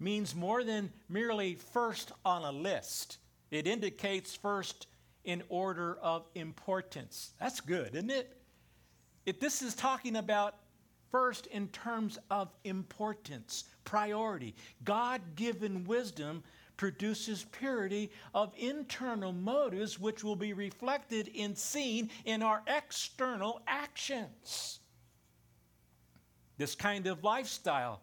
means 0.01 0.35
more 0.35 0.65
than 0.65 0.91
merely 1.09 1.55
first 1.55 2.11
on 2.25 2.43
a 2.43 2.51
list, 2.51 3.19
it 3.53 3.69
indicates 3.69 4.35
first 4.35 4.89
in 5.25 5.43
order 5.51 5.99
of 6.03 6.27
importance. 6.35 7.33
That's 7.39 7.61
good, 7.61 7.95
isn't 7.95 8.11
it? 8.11 8.37
If 9.25 9.39
this 9.39 9.63
is 9.63 9.75
talking 9.77 10.17
about 10.17 10.57
first 11.12 11.46
in 11.46 11.68
terms 11.68 12.18
of 12.31 12.48
importance, 12.64 13.64
priority. 13.85 14.57
God 14.83 15.20
given 15.37 15.85
wisdom 15.85 16.42
produces 16.77 17.44
purity 17.53 18.11
of 18.35 18.53
internal 18.57 19.33
motives, 19.33 20.01
which 20.01 20.25
will 20.25 20.35
be 20.35 20.53
reflected 20.53 21.31
and 21.38 21.57
seen 21.57 22.11
in 22.25 22.42
our 22.42 22.62
external 22.66 23.61
actions. 23.68 24.81
This 26.59 26.75
kind 26.75 27.07
of 27.07 27.22
lifestyle 27.22 28.01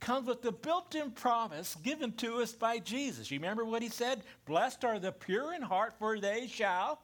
comes 0.00 0.26
with 0.26 0.42
the 0.42 0.50
built 0.50 0.94
in 0.96 1.12
promise 1.12 1.76
given 1.76 2.12
to 2.14 2.42
us 2.42 2.52
by 2.52 2.78
Jesus. 2.78 3.30
You 3.30 3.38
remember 3.38 3.64
what 3.64 3.82
he 3.82 3.88
said? 3.88 4.22
Blessed 4.46 4.84
are 4.84 4.98
the 4.98 5.12
pure 5.12 5.54
in 5.54 5.62
heart, 5.62 5.94
for 5.98 6.18
they 6.18 6.48
shall 6.48 7.00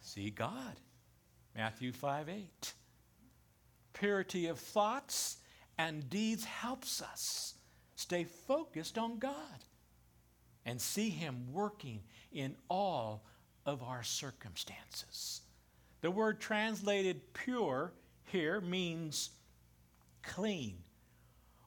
see 0.00 0.30
God. 0.30 0.76
Matthew 1.56 1.92
5 1.92 2.28
8. 2.28 2.72
Purity 4.02 4.48
of 4.48 4.58
thoughts 4.58 5.36
and 5.78 6.10
deeds 6.10 6.42
helps 6.44 7.00
us 7.00 7.54
stay 7.94 8.24
focused 8.24 8.98
on 8.98 9.20
God 9.20 9.64
and 10.66 10.80
see 10.80 11.08
Him 11.08 11.46
working 11.52 12.00
in 12.32 12.56
all 12.68 13.24
of 13.64 13.80
our 13.84 14.02
circumstances. 14.02 15.42
The 16.00 16.10
word 16.10 16.40
translated 16.40 17.32
pure 17.32 17.92
here 18.24 18.60
means 18.60 19.30
clean 20.24 20.78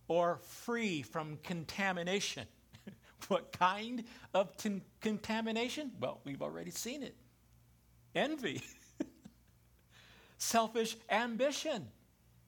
or 0.09 0.39
free 0.43 1.03
from 1.03 1.39
contamination. 1.41 2.47
what 3.29 3.53
kind 3.53 4.03
of 4.33 4.57
t- 4.57 4.81
contamination? 4.99 5.89
Well, 6.01 6.19
we've 6.25 6.41
already 6.41 6.71
seen 6.71 7.01
it 7.01 7.15
envy, 8.13 8.61
selfish 10.37 10.97
ambition, 11.09 11.87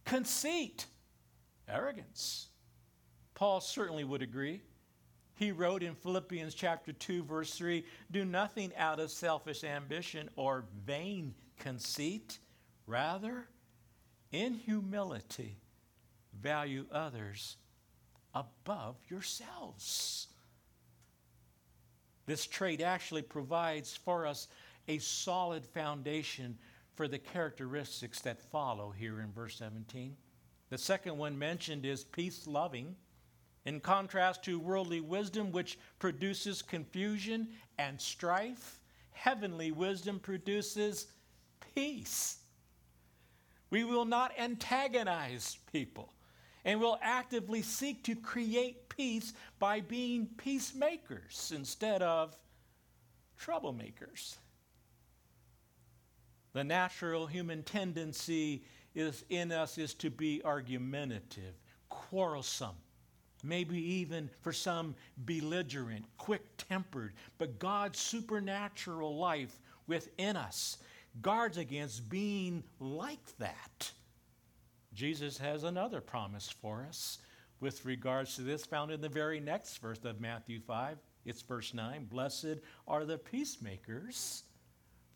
conceit, 0.07 0.85
arrogance. 1.67 2.47
Paul 3.35 3.61
certainly 3.61 4.03
would 4.03 4.21
agree. 4.21 4.61
He 5.35 5.51
wrote 5.51 5.83
in 5.83 5.93
Philippians 5.93 6.55
chapter 6.55 6.93
2 6.93 7.23
verse 7.23 7.53
3, 7.53 7.85
do 8.09 8.25
nothing 8.25 8.71
out 8.75 8.99
of 8.99 9.11
selfish 9.11 9.63
ambition 9.63 10.29
or 10.35 10.65
vain 10.85 11.35
conceit, 11.59 12.39
rather 12.87 13.47
in 14.31 14.53
humility 14.53 15.57
value 16.41 16.85
others 16.91 17.57
above 18.33 18.95
yourselves. 19.09 20.27
This 22.25 22.47
trait 22.47 22.81
actually 22.81 23.21
provides 23.21 23.95
for 23.95 24.25
us 24.25 24.47
a 24.87 24.97
solid 24.99 25.65
foundation 25.65 26.57
for 26.97 27.07
the 27.07 27.19
characteristics 27.19 28.19
that 28.21 28.41
follow 28.41 28.89
here 28.89 29.21
in 29.21 29.31
verse 29.31 29.55
17. 29.57 30.17
The 30.71 30.77
second 30.79 31.15
one 31.15 31.37
mentioned 31.37 31.85
is 31.85 32.03
peace 32.03 32.47
loving, 32.47 32.95
in 33.65 33.79
contrast 33.79 34.43
to 34.45 34.59
worldly 34.59 34.99
wisdom, 34.99 35.51
which 35.51 35.77
produces 35.99 36.63
confusion 36.63 37.49
and 37.77 38.01
strife. 38.01 38.79
Heavenly 39.11 39.71
wisdom 39.71 40.19
produces 40.19 41.07
peace. 41.75 42.39
We 43.69 43.83
will 43.83 44.05
not 44.05 44.31
antagonize 44.39 45.59
people 45.71 46.13
and 46.65 46.79
will 46.79 46.97
actively 47.01 47.61
seek 47.61 48.03
to 48.05 48.15
create 48.15 48.89
peace 48.89 49.33
by 49.59 49.81
being 49.81 50.27
peacemakers 50.37 51.53
instead 51.55 52.01
of 52.01 52.35
troublemakers. 53.39 54.37
The 56.57 56.63
natural 56.63 57.27
human 57.27 57.61
tendency 57.61 58.63
is 58.95 59.23
in 59.29 59.51
us 59.51 59.77
is 59.77 59.93
to 59.93 60.09
be 60.09 60.41
argumentative, 60.43 61.53
quarrelsome, 61.87 62.77
maybe 63.43 63.77
even 63.77 64.27
for 64.41 64.51
some 64.51 64.95
belligerent, 65.19 66.05
quick-tempered, 66.17 67.13
but 67.37 67.59
God's 67.59 67.99
supernatural 67.99 69.19
life 69.19 69.61
within 69.85 70.35
us 70.35 70.79
guards 71.21 71.57
against 71.57 72.09
being 72.09 72.63
like 72.79 73.37
that. 73.37 73.91
Jesus 74.95 75.37
has 75.37 75.63
another 75.63 76.01
promise 76.01 76.49
for 76.49 76.87
us 76.89 77.19
with 77.59 77.85
regards 77.85 78.35
to 78.35 78.41
this, 78.41 78.65
found 78.65 78.89
in 78.89 78.99
the 78.99 79.07
very 79.07 79.39
next 79.39 79.77
verse 79.77 80.03
of 80.05 80.19
Matthew 80.19 80.59
5. 80.59 80.97
It's 81.23 81.43
verse 81.43 81.75
9 81.75 82.05
Blessed 82.05 82.61
are 82.87 83.05
the 83.05 83.19
peacemakers, 83.19 84.41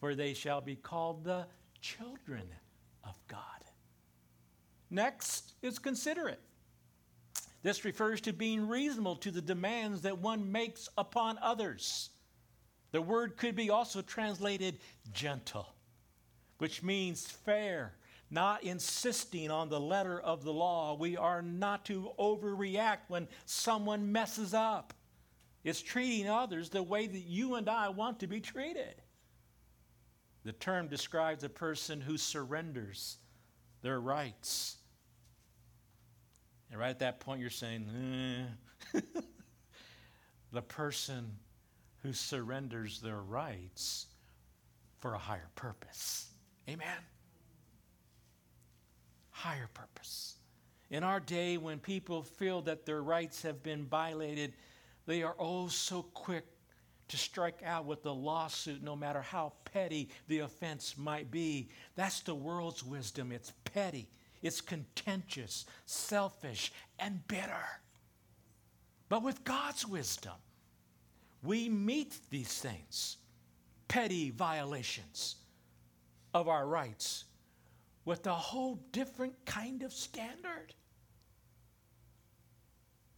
for 0.02 0.16
they 0.16 0.34
shall 0.34 0.60
be 0.60 0.76
called 0.76 1.24
the 1.24 1.46
children 1.80 2.44
of 3.04 3.16
God. 3.28 3.40
Next 4.90 5.54
is 5.62 5.78
considerate. 5.78 6.42
This 7.62 7.86
refers 7.86 8.20
to 8.22 8.34
being 8.34 8.68
reasonable 8.68 9.16
to 9.18 9.30
the 9.30 9.42
demands 9.42 10.02
that 10.02 10.18
one 10.18 10.52
makes 10.52 10.90
upon 10.98 11.38
others. 11.38 12.10
The 12.92 13.02
word 13.02 13.38
could 13.38 13.56
be 13.56 13.70
also 13.70 14.02
translated 14.02 14.80
gentle, 15.14 15.68
which 16.58 16.82
means 16.82 17.28
fair, 17.28 17.94
not 18.32 18.64
insisting 18.64 19.52
on 19.52 19.70
the 19.70 19.80
letter 19.80 20.20
of 20.20 20.44
the 20.44 20.52
law. 20.52 20.96
We 20.96 21.16
are 21.16 21.44
not 21.44 21.86
to 21.86 22.10
overreact 22.18 23.02
when 23.08 23.28
someone 23.46 24.12
messes 24.12 24.56
up. 24.56 24.96
It's 25.64 25.82
treating 25.82 26.28
others 26.28 26.70
the 26.70 26.82
way 26.82 27.06
that 27.06 27.20
you 27.20 27.54
and 27.54 27.70
I 27.70 27.90
want 27.90 28.20
to 28.22 28.28
be 28.28 28.42
treated. 28.42 28.96
The 30.44 30.54
term 30.54 30.88
describes 30.88 31.44
a 31.44 31.50
person 31.50 32.02
who 32.02 32.18
surrenders 32.18 33.18
their 33.82 34.00
rights. 34.00 34.78
And 36.72 36.80
right 36.80 36.90
at 36.90 37.00
that 37.00 37.20
point, 37.20 37.42
you're 37.42 37.50
saying, 37.50 38.48
eh. 38.94 39.00
the 40.52 40.62
person 40.62 41.38
who 42.02 42.14
surrenders 42.14 43.00
their 43.02 43.22
rights 43.22 44.08
for 45.00 45.14
a 45.14 45.18
higher 45.18 45.50
purpose. 45.56 46.28
Amen. 46.68 46.98
Higher 49.30 49.70
purpose. 49.74 50.36
In 50.90 51.04
our 51.04 51.20
day, 51.20 51.58
when 51.58 51.80
people 51.80 52.24
feel 52.24 52.62
that 52.64 52.86
their 52.86 53.02
rights 53.02 53.42
have 53.44 53.64
been 53.64 53.86
violated, 53.86 54.54
they 55.06 55.24
are 55.24 55.36
oh 55.40 55.68
so 55.68 56.04
quick 56.04 56.46
to 57.12 57.18
strike 57.18 57.60
out 57.66 57.86
with 57.86 58.06
a 58.06 58.12
lawsuit, 58.12 58.82
no 58.82 58.96
matter 58.96 59.22
how 59.22 59.52
petty 59.66 60.10
the 60.30 60.40
offense 60.40 60.96
might 60.98 61.30
be. 61.30 61.70
That's 61.96 62.22
the 62.22 62.34
world's 62.34 62.84
wisdom. 62.84 63.34
It's 63.34 63.52
petty, 63.66 64.08
it's 64.42 64.62
contentious, 64.62 65.66
selfish, 65.86 66.72
and 67.00 67.28
bitter. 67.28 67.66
But 69.10 69.24
with 69.24 69.44
God's 69.44 69.86
wisdom, 69.86 70.36
we 71.44 71.68
meet 71.68 72.18
these 72.30 72.60
things, 72.60 73.18
petty 73.90 74.30
violations 74.30 75.36
of 76.34 76.48
our 76.48 76.66
rights, 76.66 77.26
with 78.06 78.26
a 78.26 78.34
whole 78.34 78.80
different 78.94 79.34
kind 79.46 79.84
of 79.84 79.92
standard. 79.92 80.74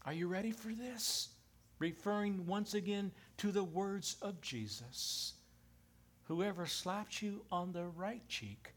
Are 0.04 0.14
you 0.14 0.28
ready 0.28 0.52
for 0.52 0.70
this? 0.70 1.30
Referring 1.84 2.48
once 2.48 2.76
again 2.76 3.12
to 3.36 3.52
the 3.52 3.62
words 3.62 4.15
of 4.22 4.39
Jesus. 4.39 5.34
Whoever 6.30 6.65
slaps 6.65 7.22
you 7.22 7.41
on 7.52 7.74
the 7.74 7.84
right 7.84 8.26
cheek, 8.30 8.69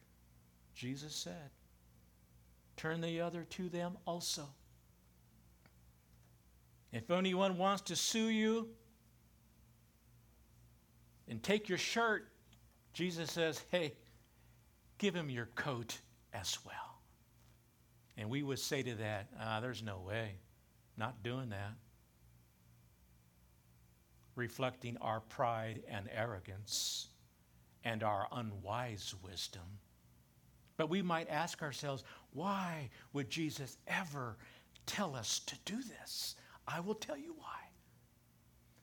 Jesus 0.75 1.14
said, 1.14 1.51
turn 2.77 3.01
the 3.01 3.21
other 3.21 3.45
to 3.51 3.69
them 3.69 3.97
also. 4.07 4.49
If 6.92 7.09
anyone 7.12 7.59
wants 7.59 7.83
to 7.83 7.95
sue 7.95 8.27
you 8.29 8.71
and 11.29 11.40
take 11.40 11.69
your 11.69 11.79
shirt, 11.79 12.27
Jesus 12.92 13.31
says, 13.31 13.62
hey, 13.71 13.92
give 14.99 15.14
him 15.14 15.31
your 15.31 15.47
coat 15.55 15.97
as 16.35 16.59
well. 16.66 16.99
And 18.16 18.29
we 18.29 18.42
would 18.42 18.59
say 18.59 18.83
to 18.83 18.97
that, 18.97 19.29
ah, 19.40 19.61
there's 19.61 19.85
no 19.85 20.01
way. 20.01 20.33
Not 20.97 21.23
doing 21.23 21.51
that 21.51 21.75
reflecting 24.37 24.96
our 25.01 25.20
pride 25.20 25.83
and 25.88 26.09
arrogance 26.14 27.09
and 27.85 28.03
our 28.03 28.29
unwise 28.33 29.14
wisdom. 29.22 29.62
But 30.77 30.90
we 30.90 31.03
might 31.03 31.31
ask 31.31 31.62
ourselves, 31.62 32.05
why 32.33 32.90
would 33.12 33.31
Jesus 33.31 33.79
ever 33.88 34.37
tell 34.85 35.16
us 35.16 35.40
to 35.40 35.57
do 35.64 35.83
this? 35.83 36.37
I 36.68 36.81
will 36.81 36.94
tell 36.94 37.16
you 37.16 37.35
why. 37.38 37.44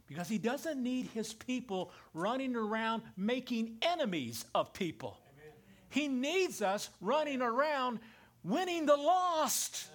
Because 0.08 0.28
he 0.28 0.38
doesn't 0.38 0.82
need 0.82 1.08
his 1.08 1.34
people 1.34 1.92
running 2.14 2.56
around 2.56 3.04
making 3.16 3.78
enemies 3.82 4.46
of 4.56 4.74
people. 4.74 5.20
Amen. 5.34 5.54
He 5.90 6.08
needs 6.08 6.62
us 6.62 6.90
running 7.00 7.42
around 7.42 8.00
winning 8.44 8.86
the 8.86 8.98
lost, 8.98 9.88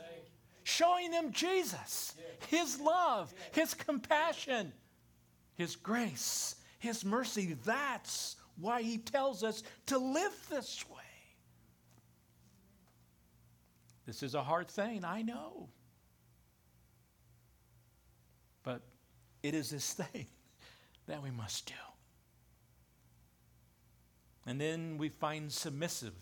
showing 0.63 1.11
them 1.11 1.33
Jesus, 1.33 2.15
his 2.49 2.81
love, 2.81 3.35
his 3.53 3.75
compassion 3.75 4.73
his 5.59 5.75
grace, 5.75 6.55
His 6.79 7.05
mercy. 7.05 7.57
That's 7.65 8.37
why 8.59 8.81
He 8.81 8.97
tells 8.97 9.43
us 9.43 9.65
to 9.87 9.99
live 9.99 10.33
this 10.49 10.89
way. 10.89 10.97
This 14.07 14.23
is 14.23 14.37
a 14.37 14.43
hard 14.43 14.69
thing, 14.69 15.05
I 15.05 15.23
know. 15.23 15.69
But 18.63 18.83
it 19.43 19.55
is 19.55 19.71
this 19.71 19.93
thing 19.95 20.29
that 21.07 21.23
we 21.23 21.33
must 21.33 21.67
do. 21.67 21.75
And 24.47 24.61
then 24.61 24.97
we 24.97 25.09
find 25.09 25.53
submissive 25.53 26.15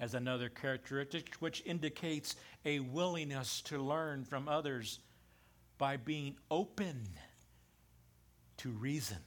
as 0.00 0.14
another 0.14 0.48
characteristic, 0.48 1.36
which 1.38 1.62
indicates 1.64 2.34
a 2.64 2.80
willingness 2.80 3.62
to 3.62 3.78
learn 3.78 4.24
from 4.24 4.48
others 4.48 4.98
by 5.78 5.96
being 5.96 6.36
open 6.50 7.08
to 8.58 8.70
reason. 8.70 9.18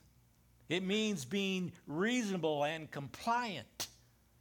It 0.69 0.83
means 0.83 1.25
being 1.25 1.71
reasonable 1.85 2.63
and 2.63 2.89
compliant. 2.91 3.87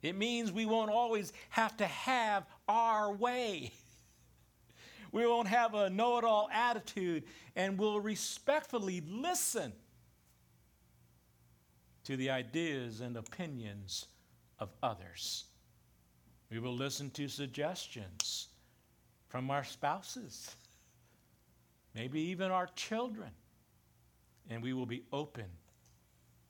It 0.02 0.16
means 0.16 0.52
we 0.52 0.66
won't 0.66 0.90
always 0.90 1.32
have 1.50 1.76
to 1.78 1.86
have 1.86 2.44
our 2.68 3.12
way. 3.12 3.72
We 5.12 5.24
won't 5.26 5.48
have 5.48 5.72
a 5.72 5.88
know 5.88 6.18
it 6.18 6.24
all 6.24 6.50
attitude, 6.52 7.22
and 7.54 7.78
we'll 7.78 8.00
respectfully 8.00 9.02
listen 9.08 9.72
to 12.04 12.16
the 12.16 12.28
ideas 12.28 13.00
and 13.00 13.16
opinions 13.16 14.06
of 14.58 14.68
others. 14.82 15.44
We 16.50 16.58
will 16.58 16.74
listen 16.74 17.10
to 17.10 17.28
suggestions 17.28 18.48
from 19.28 19.50
our 19.50 19.64
spouses, 19.64 20.54
maybe 21.94 22.20
even 22.20 22.50
our 22.50 22.68
children, 22.76 23.30
and 24.50 24.62
we 24.62 24.72
will 24.72 24.86
be 24.86 25.02
open 25.12 25.46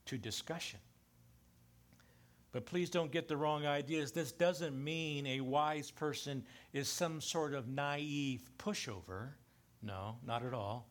to 0.06 0.18
discussion. 0.18 0.80
But 2.52 2.64
please 2.64 2.88
don't 2.88 3.12
get 3.12 3.28
the 3.28 3.36
wrong 3.36 3.66
ideas. 3.66 4.12
This 4.12 4.32
doesn't 4.32 4.82
mean 4.82 5.26
a 5.26 5.40
wise 5.40 5.90
person 5.90 6.42
is 6.72 6.88
some 6.88 7.20
sort 7.20 7.52
of 7.52 7.68
naive 7.68 8.48
pushover. 8.58 9.30
No, 9.82 10.16
not 10.24 10.42
at 10.42 10.54
all. 10.54 10.88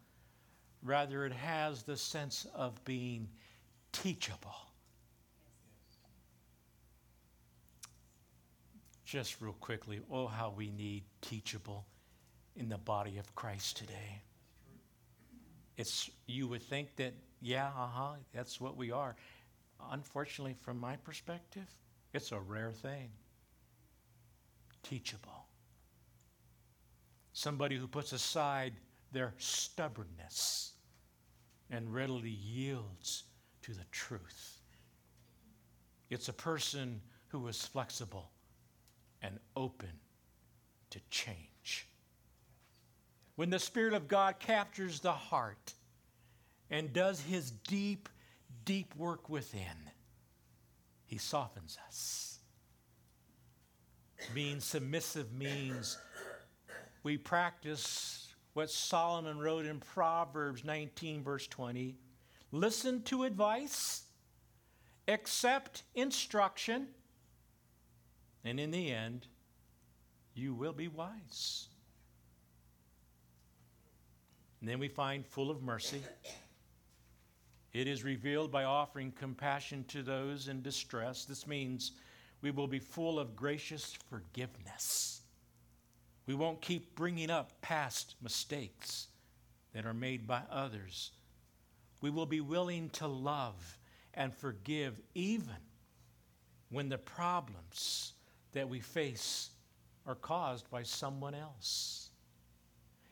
Rather, 0.83 1.25
it 1.25 1.33
has 1.33 1.81
the 1.81 1.97
sense 1.97 2.45
of 2.53 2.83
being 2.85 3.27
teachable. 3.91 4.55
Just 9.05 9.41
real 9.41 9.53
quickly, 9.53 10.01
oh, 10.11 10.27
how 10.27 10.53
we 10.55 10.69
need 10.69 11.03
teachable 11.21 11.87
in 12.55 12.69
the 12.69 12.77
body 12.77 13.17
of 13.17 13.33
Christ 13.33 13.77
today. 13.77 14.21
It's, 15.77 16.09
you 16.27 16.47
would 16.47 16.63
think 16.63 16.95
that, 16.95 17.13
yeah, 17.41 17.67
uh 17.67 17.87
huh, 17.87 18.13
that's 18.33 18.61
what 18.61 18.77
we 18.77 18.91
are. 18.91 19.15
Unfortunately, 19.91 20.55
from 20.61 20.79
my 20.79 20.95
perspective, 20.97 21.67
it's 22.13 22.31
a 22.31 22.39
rare 22.39 22.71
thing. 22.71 23.09
Teachable. 24.83 25.47
Somebody 27.33 27.75
who 27.75 27.87
puts 27.87 28.13
aside 28.13 28.73
their 29.11 29.33
stubbornness 29.37 30.73
and 31.69 31.93
readily 31.93 32.29
yields 32.29 33.23
to 33.63 33.73
the 33.73 33.83
truth. 33.91 34.61
It's 36.09 36.29
a 36.29 36.33
person 36.33 37.01
who 37.27 37.47
is 37.47 37.65
flexible 37.65 38.29
and 39.21 39.39
open 39.55 39.89
to 40.91 40.99
change. 41.09 41.54
When 43.35 43.49
the 43.49 43.59
Spirit 43.59 43.93
of 43.93 44.07
God 44.07 44.39
captures 44.39 44.99
the 44.99 45.11
heart 45.11 45.73
and 46.69 46.93
does 46.93 47.19
his 47.19 47.51
deep, 47.51 48.07
deep 48.63 48.95
work 48.95 49.29
within, 49.29 49.91
he 51.05 51.17
softens 51.17 51.77
us. 51.87 52.39
Being 54.33 54.59
submissive 54.59 55.33
means 55.33 55.97
we 57.03 57.17
practice 57.17 58.33
what 58.53 58.69
Solomon 58.69 59.37
wrote 59.37 59.65
in 59.65 59.79
Proverbs 59.79 60.63
19, 60.63 61.23
verse 61.23 61.45
20 61.47 61.95
listen 62.51 63.01
to 63.03 63.23
advice, 63.23 64.03
accept 65.09 65.83
instruction, 65.93 66.87
and 68.45 68.59
in 68.59 68.71
the 68.71 68.91
end, 68.91 69.27
you 70.33 70.53
will 70.53 70.71
be 70.71 70.87
wise. 70.87 71.67
And 74.65 74.71
then 74.71 74.79
we 74.79 74.87
find 74.87 75.23
full 75.23 75.51
of 75.51 75.61
mercy. 75.61 76.01
It 77.71 77.87
is 77.87 78.03
revealed 78.03 78.51
by 78.51 78.63
offering 78.63 79.11
compassion 79.11 79.85
to 79.89 80.01
those 80.01 80.47
in 80.47 80.63
distress. 80.63 81.23
This 81.23 81.45
means 81.45 81.91
we 82.41 82.49
will 82.49 82.65
be 82.65 82.79
full 82.79 83.19
of 83.19 83.35
gracious 83.35 83.95
forgiveness. 84.09 85.21
We 86.25 86.33
won't 86.33 86.61
keep 86.61 86.95
bringing 86.95 87.29
up 87.29 87.61
past 87.61 88.15
mistakes 88.23 89.09
that 89.73 89.85
are 89.85 89.93
made 89.93 90.25
by 90.25 90.41
others. 90.49 91.11
We 92.01 92.09
will 92.09 92.25
be 92.25 92.41
willing 92.41 92.89
to 92.93 93.05
love 93.05 93.77
and 94.15 94.33
forgive 94.33 94.99
even 95.13 95.61
when 96.71 96.89
the 96.89 96.97
problems 96.97 98.13
that 98.53 98.67
we 98.67 98.79
face 98.79 99.51
are 100.07 100.15
caused 100.15 100.67
by 100.71 100.81
someone 100.81 101.35
else. 101.35 102.09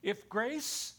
If 0.01 0.27
grace 0.27 0.95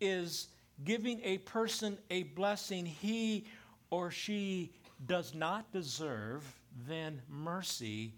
is 0.00 0.48
giving 0.84 1.20
a 1.22 1.38
person 1.38 1.98
a 2.10 2.24
blessing 2.24 2.84
he 2.86 3.46
or 3.90 4.10
she 4.10 4.72
does 5.06 5.34
not 5.34 5.70
deserve, 5.72 6.42
then 6.86 7.20
mercy 7.28 8.14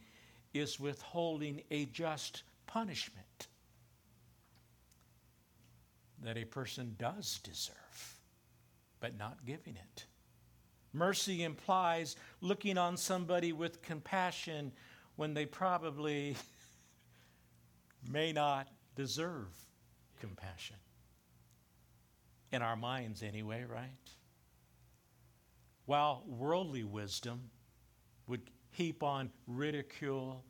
is 0.54 0.80
withholding 0.80 1.62
a 1.70 1.86
just 1.86 2.42
punishment 2.66 3.48
that 6.22 6.36
a 6.36 6.44
person 6.44 6.96
does 6.98 7.38
deserve, 7.42 8.18
but 9.00 9.16
not 9.16 9.44
giving 9.46 9.76
it. 9.76 10.04
Mercy 10.92 11.44
implies 11.44 12.16
looking 12.40 12.78
on 12.78 12.96
somebody 12.96 13.52
with 13.52 13.82
compassion 13.82 14.72
when 15.16 15.34
they 15.34 15.46
probably 15.46 16.36
may 18.10 18.32
not 18.32 18.68
deserve 18.96 19.48
compassion. 20.20 20.76
In 22.50 22.62
our 22.62 22.76
minds, 22.76 23.22
anyway, 23.22 23.64
right? 23.68 23.90
While 25.84 26.24
worldly 26.26 26.84
wisdom 26.84 27.50
would 28.26 28.50
heap 28.70 29.02
on 29.02 29.30
ridicule 29.46 30.44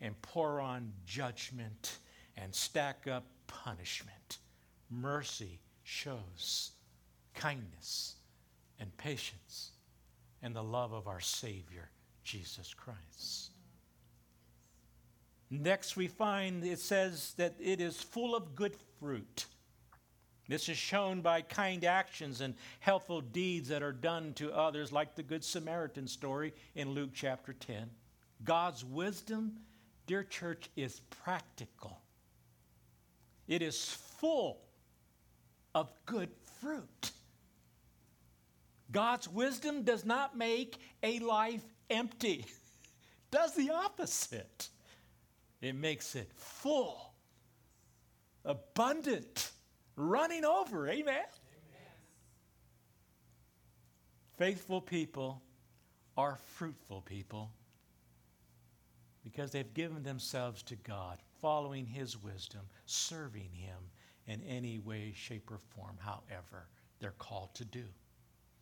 and 0.00 0.20
pour 0.22 0.60
on 0.60 0.92
judgment 1.06 1.98
and 2.36 2.54
stack 2.54 3.06
up 3.06 3.24
punishment, 3.46 4.38
mercy 4.90 5.60
shows 5.82 6.72
kindness 7.34 8.16
and 8.80 8.96
patience 8.96 9.72
and 10.42 10.54
the 10.54 10.62
love 10.62 10.92
of 10.92 11.06
our 11.06 11.20
Savior, 11.20 11.90
Jesus 12.24 12.74
Christ. 12.74 13.50
Next, 15.50 15.96
we 15.96 16.08
find 16.08 16.64
it 16.64 16.78
says 16.78 17.34
that 17.36 17.54
it 17.60 17.80
is 17.80 18.00
full 18.00 18.34
of 18.34 18.54
good 18.54 18.74
fruit. 18.98 19.46
This 20.48 20.68
is 20.68 20.76
shown 20.76 21.20
by 21.20 21.42
kind 21.42 21.84
actions 21.84 22.40
and 22.40 22.54
helpful 22.80 23.20
deeds 23.20 23.68
that 23.68 23.82
are 23.82 23.92
done 23.92 24.32
to 24.34 24.52
others, 24.52 24.92
like 24.92 25.14
the 25.14 25.22
Good 25.22 25.44
Samaritan 25.44 26.08
story 26.08 26.52
in 26.74 26.90
Luke 26.90 27.10
chapter 27.14 27.52
10. 27.52 27.88
God's 28.44 28.84
wisdom, 28.84 29.58
dear 30.06 30.24
church, 30.24 30.68
is 30.76 31.00
practical, 31.22 32.00
it 33.46 33.62
is 33.62 33.92
full 34.18 34.60
of 35.74 35.90
good 36.06 36.30
fruit. 36.60 37.12
God's 38.90 39.26
wisdom 39.26 39.84
does 39.84 40.04
not 40.04 40.36
make 40.36 40.76
a 41.02 41.18
life 41.20 41.64
empty, 41.88 42.44
does 43.30 43.54
the 43.54 43.70
opposite. 43.70 44.68
It 45.62 45.76
makes 45.76 46.16
it 46.16 46.30
full, 46.34 47.14
abundant, 48.44 49.52
running 49.96 50.44
over. 50.44 50.88
Amen? 50.88 51.06
Amen. 51.06 51.24
Faithful 54.36 54.80
people 54.80 55.42
are 56.16 56.38
fruitful 56.54 57.02
people 57.02 57.50
because 59.24 59.50
they've 59.52 59.74
given 59.74 60.02
themselves 60.02 60.62
to 60.64 60.76
God, 60.76 61.18
following 61.40 61.86
His 61.86 62.20
wisdom, 62.22 62.62
serving 62.86 63.50
Him 63.52 63.78
in 64.26 64.42
any 64.42 64.78
way, 64.78 65.12
shape, 65.14 65.50
or 65.50 65.58
form, 65.58 65.96
however 65.98 66.66
they're 66.98 67.12
called 67.18 67.54
to 67.54 67.64
do. 67.64 67.84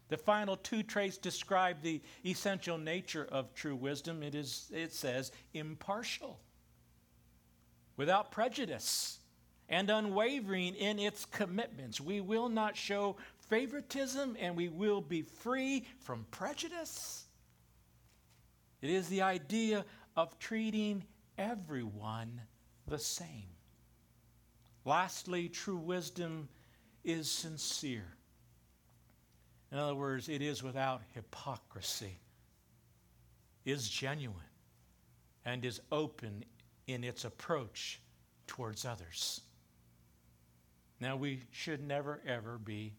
The 0.08 0.16
final 0.16 0.56
two 0.56 0.82
traits 0.82 1.16
describe 1.16 1.82
the 1.82 2.02
essential 2.26 2.78
nature 2.78 3.28
of 3.30 3.54
true 3.54 3.76
wisdom. 3.76 4.22
It, 4.22 4.34
is, 4.34 4.70
it 4.74 4.92
says 4.92 5.30
impartial 5.54 6.40
without 7.96 8.32
prejudice 8.32 9.19
and 9.70 9.88
unwavering 9.88 10.74
in 10.74 10.98
its 10.98 11.24
commitments. 11.24 12.00
We 12.00 12.20
will 12.20 12.48
not 12.48 12.76
show 12.76 13.16
favoritism 13.48 14.36
and 14.38 14.56
we 14.56 14.68
will 14.68 15.00
be 15.00 15.22
free 15.22 15.86
from 16.00 16.26
prejudice. 16.32 17.24
It 18.82 18.90
is 18.90 19.08
the 19.08 19.22
idea 19.22 19.84
of 20.16 20.38
treating 20.40 21.04
everyone 21.38 22.40
the 22.88 22.98
same. 22.98 23.46
Lastly, 24.84 25.48
true 25.48 25.76
wisdom 25.76 26.48
is 27.04 27.30
sincere. 27.30 28.16
In 29.70 29.78
other 29.78 29.94
words, 29.94 30.28
it 30.28 30.42
is 30.42 30.64
without 30.64 31.02
hypocrisy, 31.14 32.18
is 33.64 33.88
genuine, 33.88 34.36
and 35.44 35.64
is 35.64 35.80
open 35.92 36.44
in 36.88 37.04
its 37.04 37.24
approach 37.24 38.00
towards 38.48 38.84
others. 38.84 39.42
Now, 41.00 41.16
we 41.16 41.42
should 41.50 41.82
never, 41.82 42.20
ever 42.26 42.58
be, 42.58 42.92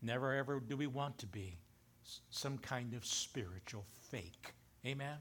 never, 0.00 0.34
ever 0.34 0.60
do 0.60 0.76
we 0.76 0.86
want 0.86 1.18
to 1.18 1.26
be 1.26 1.58
some 2.30 2.56
kind 2.58 2.94
of 2.94 3.04
spiritual 3.04 3.84
fake. 4.10 4.54
Amen? 4.86 5.08
Amen. 5.08 5.18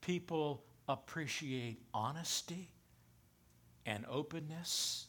People 0.00 0.64
appreciate 0.88 1.80
honesty 1.94 2.72
and 3.86 4.04
openness, 4.10 5.06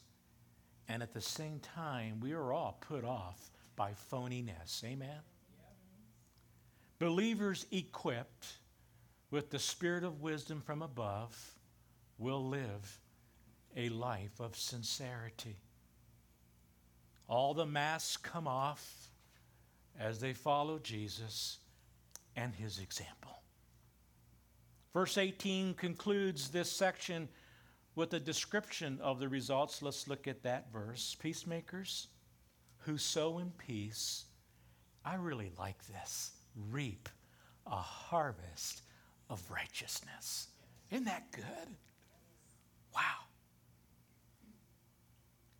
and 0.88 1.02
at 1.02 1.12
the 1.12 1.20
same 1.20 1.58
time, 1.58 2.20
we 2.20 2.32
are 2.32 2.52
all 2.52 2.78
put 2.80 3.04
off 3.04 3.50
by 3.74 3.92
phoniness. 4.10 4.84
Amen? 4.84 5.18
Believers 7.00 7.66
equipped 7.72 8.58
with 9.32 9.50
the 9.50 9.58
spirit 9.58 10.04
of 10.04 10.20
wisdom 10.20 10.60
from 10.60 10.82
above 10.82 11.56
will 12.18 12.46
live 12.46 13.00
a 13.76 13.88
life 13.88 14.40
of 14.40 14.56
sincerity. 14.56 15.56
All 17.28 17.54
the 17.54 17.66
masks 17.66 18.16
come 18.16 18.46
off 18.46 19.10
as 19.98 20.18
they 20.18 20.32
follow 20.32 20.78
Jesus 20.78 21.58
and 22.36 22.54
his 22.54 22.78
example. 22.78 23.42
Verse 24.92 25.16
18 25.16 25.74
concludes 25.74 26.48
this 26.48 26.70
section 26.70 27.28
with 27.94 28.12
a 28.14 28.20
description 28.20 28.98
of 29.02 29.20
the 29.20 29.28
results. 29.28 29.82
Let's 29.82 30.08
look 30.08 30.28
at 30.28 30.42
that 30.42 30.72
verse. 30.72 31.16
Peacemakers 31.20 32.08
who 32.78 32.98
sow 32.98 33.38
in 33.38 33.52
peace, 33.52 34.24
I 35.04 35.14
really 35.14 35.50
like 35.58 35.86
this, 35.86 36.32
reap 36.70 37.08
a 37.66 37.76
harvest 37.76 38.82
of 39.30 39.42
righteousness. 39.50 40.48
Isn't 40.90 41.04
that 41.04 41.30
good? 41.32 41.76
Wow. 42.94 43.21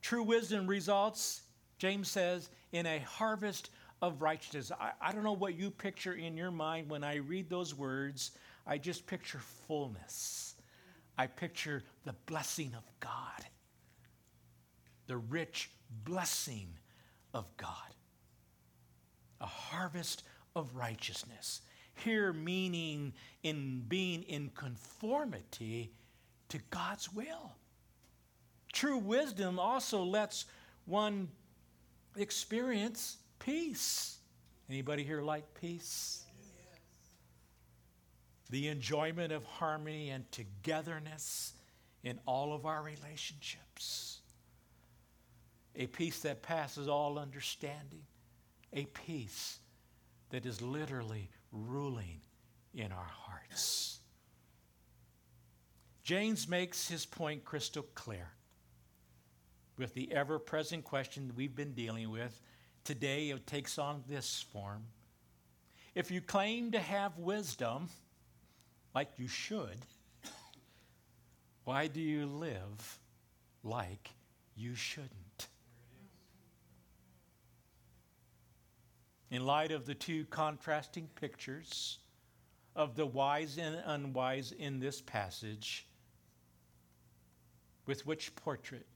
True 0.03 0.25
wisdom 0.25 0.67
results, 0.67 1.43
James 1.79 2.09
says, 2.09 2.51
in 2.73 2.87
a 2.87 2.99
harvest 3.01 3.71
of 4.03 4.21
righteousness. 4.21 4.73
I, 4.79 4.91
I 5.01 5.13
don't 5.13 5.23
know 5.23 5.33
what 5.33 5.55
you 5.55 5.71
picture 5.71 6.13
in 6.13 6.37
your 6.37 6.51
mind 6.51 6.91
when 6.91 7.05
I 7.05 7.17
read 7.17 7.49
those 7.49 7.75
words. 7.75 8.33
I 8.67 8.79
just 8.79 9.07
picture 9.07 9.41
fullness. 9.69 10.57
I 11.17 11.29
picture 11.29 11.85
the 12.05 12.15
blessing 12.27 12.73
of 12.77 12.83
God, 12.99 13.47
the 15.07 15.19
rich 15.19 15.71
blessing 16.05 16.69
of 17.33 17.45
God, 17.57 17.95
a 19.41 19.47
harvest 19.47 20.25
of 20.57 20.75
righteousness. 20.75 21.61
Here, 21.95 22.33
meaning 22.33 23.13
in 23.43 23.85
being 23.87 24.23
in 24.25 24.51
conformity 24.55 25.93
to 26.49 26.59
God's 26.71 27.13
will. 27.13 27.55
True 28.73 28.99
wisdom 28.99 29.59
also 29.59 30.03
lets 30.03 30.47
one 30.87 31.29
experience 32.17 33.19
peace. 33.39 34.19
Anybody 34.69 35.05
here 35.05 35.23
like 35.23 35.45
peace? 35.55 36.25
The 38.51 38.69
enjoyment 38.69 39.33
of 39.33 39.45
harmony 39.45 40.11
and 40.11 40.31
togetherness 40.31 41.55
in 42.03 42.19
all 42.27 42.53
of 42.53 42.67
our 42.67 42.83
relationships. 42.83 44.21
A 45.77 45.87
peace 45.87 46.21
that 46.21 46.43
passes 46.43 46.89
all 46.89 47.19
understanding. 47.19 48.05
A 48.75 48.85
peace 48.87 49.59
that 50.31 50.45
is 50.45 50.61
literally 50.61 51.31
ruling 51.51 52.21
in 52.75 52.93
our 52.93 53.11
hearts. 53.11 54.01
James 56.03 56.49
makes 56.49 56.89
his 56.89 57.07
point 57.07 57.45
crystal 57.45 57.87
clear 57.95 58.29
with 59.83 59.95
the 59.95 60.13
ever 60.13 60.39
present 60.39 60.85
question 60.85 61.33
we've 61.35 61.57
been 61.57 61.73
dealing 61.73 62.09
with 62.09 62.41
Today 62.85 63.31
it 63.31 63.47
takes 63.47 63.79
on 63.79 64.03
this 64.09 64.45
form. 64.53 64.85
If 65.95 66.11
you 66.11 66.21
claim 66.21 66.71
to 66.73 66.81
have 66.81 67.19
wisdom, 67.19 67.89
like 68.95 69.11
you 69.19 69.29
should, 69.29 69.79
why 71.65 71.89
do 71.89 72.01
you 72.01 72.27
live 72.27 72.99
like 73.63 74.11
you 74.57 74.75
shouldn't? 74.75 75.49
In 79.31 79.45
light 79.45 79.73
of 79.73 79.87
the 79.87 79.95
two 79.95 80.25
contrasting 80.27 81.09
pictures 81.15 81.99
of 82.75 82.95
the 82.97 83.07
wise 83.07 83.59
and 83.59 83.81
unwise 83.85 84.53
in 84.53 84.79
this 84.79 85.01
passage, 85.01 85.87
with 87.87 88.07
which 88.07 88.35
portrait 88.37 88.87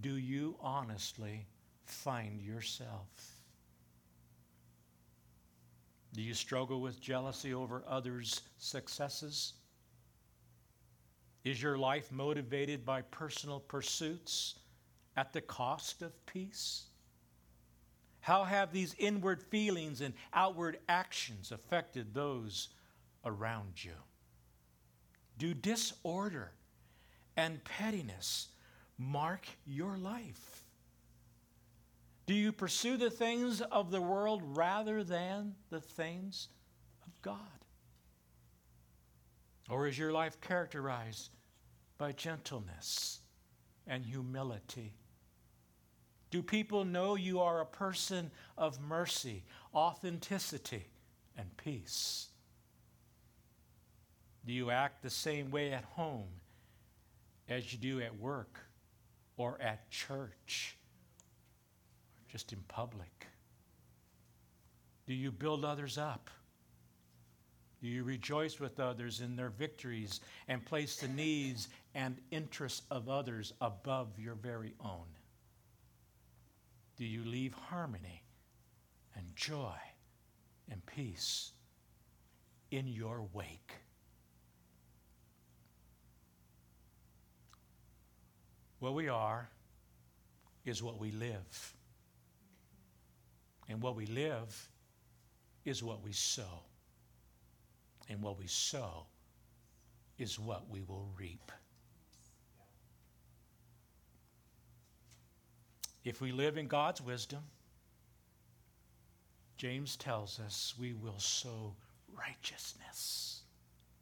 do 0.00 0.16
you 0.16 0.56
honestly 0.60 1.46
find 1.84 2.40
yourself? 2.40 3.36
Do 6.14 6.22
you 6.22 6.34
struggle 6.34 6.80
with 6.80 7.00
jealousy 7.00 7.54
over 7.54 7.82
others' 7.86 8.42
successes? 8.58 9.54
Is 11.44 11.62
your 11.62 11.78
life 11.78 12.12
motivated 12.12 12.84
by 12.84 13.02
personal 13.02 13.60
pursuits 13.60 14.56
at 15.16 15.32
the 15.32 15.40
cost 15.40 16.02
of 16.02 16.26
peace? 16.26 16.84
How 18.20 18.44
have 18.44 18.72
these 18.72 18.94
inward 18.98 19.42
feelings 19.42 20.00
and 20.00 20.14
outward 20.32 20.78
actions 20.88 21.50
affected 21.50 22.14
those 22.14 22.68
around 23.24 23.82
you? 23.82 23.94
Do 25.38 25.54
disorder 25.54 26.52
and 27.36 27.64
pettiness 27.64 28.48
mark 29.02 29.46
your 29.66 29.96
life? 29.96 30.64
Do 32.26 32.34
you 32.34 32.52
pursue 32.52 32.96
the 32.96 33.10
things 33.10 33.60
of 33.60 33.90
the 33.90 34.00
world 34.00 34.42
rather 34.44 35.02
than 35.02 35.54
the 35.70 35.80
things 35.80 36.48
of 37.04 37.20
God? 37.20 37.36
Or 39.68 39.86
is 39.86 39.98
your 39.98 40.12
life 40.12 40.40
characterized 40.40 41.30
by 41.98 42.12
gentleness 42.12 43.20
and 43.86 44.04
humility? 44.04 44.94
Do 46.30 46.42
people 46.42 46.84
know 46.84 47.14
you 47.14 47.40
are 47.40 47.60
a 47.60 47.66
person 47.66 48.30
of 48.56 48.80
mercy, 48.80 49.44
authenticity, 49.74 50.86
and 51.36 51.54
peace? 51.56 52.28
Do 54.46 54.52
you 54.52 54.70
act 54.70 55.02
the 55.02 55.10
same 55.10 55.50
way 55.50 55.72
at 55.72 55.84
home 55.84 56.28
as 57.48 57.72
you 57.72 57.78
do 57.78 58.00
at 58.00 58.18
work 58.18 58.58
or 59.42 59.60
at 59.60 59.90
church? 59.90 60.76
or 62.16 62.30
just 62.30 62.52
in 62.52 62.60
public? 62.68 63.26
Do 65.06 65.14
you 65.14 65.32
build 65.32 65.64
others 65.64 65.98
up? 65.98 66.30
Do 67.82 67.88
you 67.88 68.04
rejoice 68.04 68.60
with 68.60 68.78
others 68.78 69.20
in 69.20 69.34
their 69.34 69.50
victories 69.50 70.20
and 70.46 70.64
place 70.64 70.96
the 70.96 71.08
needs 71.08 71.68
and 71.96 72.18
interests 72.30 72.82
of 72.92 73.08
others 73.08 73.52
above 73.60 74.16
your 74.16 74.36
very 74.36 74.74
own? 74.80 75.08
Do 76.96 77.04
you 77.04 77.24
leave 77.24 77.52
harmony 77.52 78.22
and 79.16 79.26
joy 79.34 79.74
and 80.70 80.86
peace 80.86 81.50
in 82.70 82.86
your 82.86 83.26
wake? 83.32 83.81
What 88.82 88.94
we 88.94 89.06
are 89.06 89.48
is 90.64 90.82
what 90.82 90.98
we 90.98 91.12
live. 91.12 91.76
And 93.68 93.80
what 93.80 93.94
we 93.94 94.06
live 94.06 94.70
is 95.64 95.84
what 95.84 96.02
we 96.02 96.10
sow. 96.10 96.64
And 98.08 98.20
what 98.20 98.40
we 98.40 98.48
sow 98.48 99.06
is 100.18 100.36
what 100.36 100.68
we 100.68 100.82
will 100.82 101.06
reap. 101.16 101.52
If 106.02 106.20
we 106.20 106.32
live 106.32 106.58
in 106.58 106.66
God's 106.66 107.00
wisdom, 107.00 107.44
James 109.56 109.94
tells 109.94 110.40
us 110.40 110.74
we 110.76 110.92
will 110.92 111.20
sow 111.20 111.76
righteousness 112.12 113.42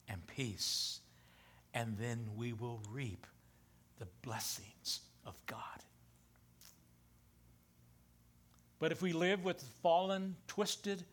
and 0.09 0.27
peace, 0.27 1.01
and 1.75 1.99
then 1.99 2.31
we 2.35 2.55
will 2.55 2.81
reap 2.91 3.27
the 4.01 4.07
blessings 4.23 5.01
of 5.25 5.35
God. 5.47 5.61
But 8.81 8.91
if 8.91 9.03
we 9.03 9.13
live 9.13 9.45
with 9.45 9.63
fallen, 9.83 10.35
twisted, 10.49 11.05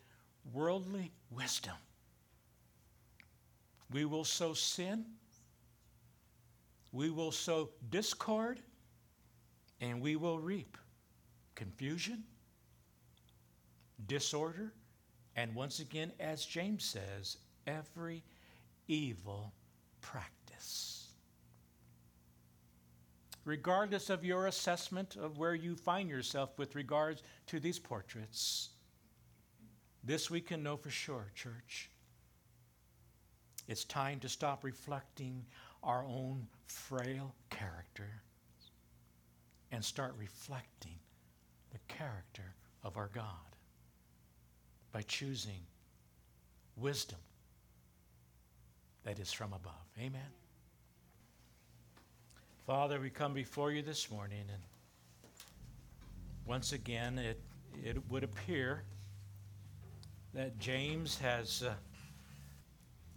worldly 0.53 1.11
wisdom, 1.29 1.75
we 3.91 4.05
will 4.05 4.23
sow 4.23 4.53
sin, 4.53 5.05
we 6.93 7.09
will 7.09 7.33
sow 7.33 7.69
discord, 7.89 8.61
and 9.81 10.01
we 10.01 10.15
will 10.15 10.39
reap 10.39 10.77
confusion, 11.55 12.23
disorder, 14.07 14.71
and 15.35 15.53
once 15.53 15.79
again, 15.79 16.13
as 16.21 16.45
James 16.45 16.85
says, 16.85 17.37
every 17.67 18.23
evil 18.87 19.51
practice. 19.99 20.36
Regardless 23.47 24.09
of 24.09 24.25
your 24.25 24.47
assessment 24.47 25.15
of 25.15 25.37
where 25.37 25.55
you 25.55 25.73
find 25.73 26.09
yourself 26.09 26.49
with 26.57 26.75
regards 26.75 27.23
to 27.45 27.61
these 27.61 27.79
portraits, 27.79 28.71
this 30.03 30.29
we 30.29 30.41
can 30.41 30.61
know 30.61 30.75
for 30.75 30.89
sure, 30.89 31.31
church. 31.33 31.89
It's 33.69 33.85
time 33.85 34.19
to 34.19 34.27
stop 34.27 34.65
reflecting 34.65 35.45
our 35.81 36.03
own 36.03 36.45
frail 36.65 37.33
character 37.49 38.21
and 39.71 39.83
start 39.83 40.13
reflecting 40.17 40.99
the 41.71 41.79
character 41.87 42.53
of 42.83 42.97
our 42.97 43.09
God 43.13 43.55
by 44.91 45.03
choosing 45.03 45.61
wisdom 46.75 47.19
that 49.05 49.19
is 49.19 49.31
from 49.31 49.53
above. 49.53 49.87
Amen. 49.97 50.33
Father, 52.67 52.99
we 52.99 53.09
come 53.09 53.33
before 53.33 53.71
you 53.71 53.81
this 53.81 54.11
morning, 54.11 54.43
and 54.51 54.61
once 56.45 56.73
again, 56.73 57.17
it, 57.17 57.39
it 57.81 57.97
would 58.11 58.25
appear 58.25 58.83
that 60.33 60.59
James 60.59 61.17
has 61.17 61.63
uh, 61.63 61.75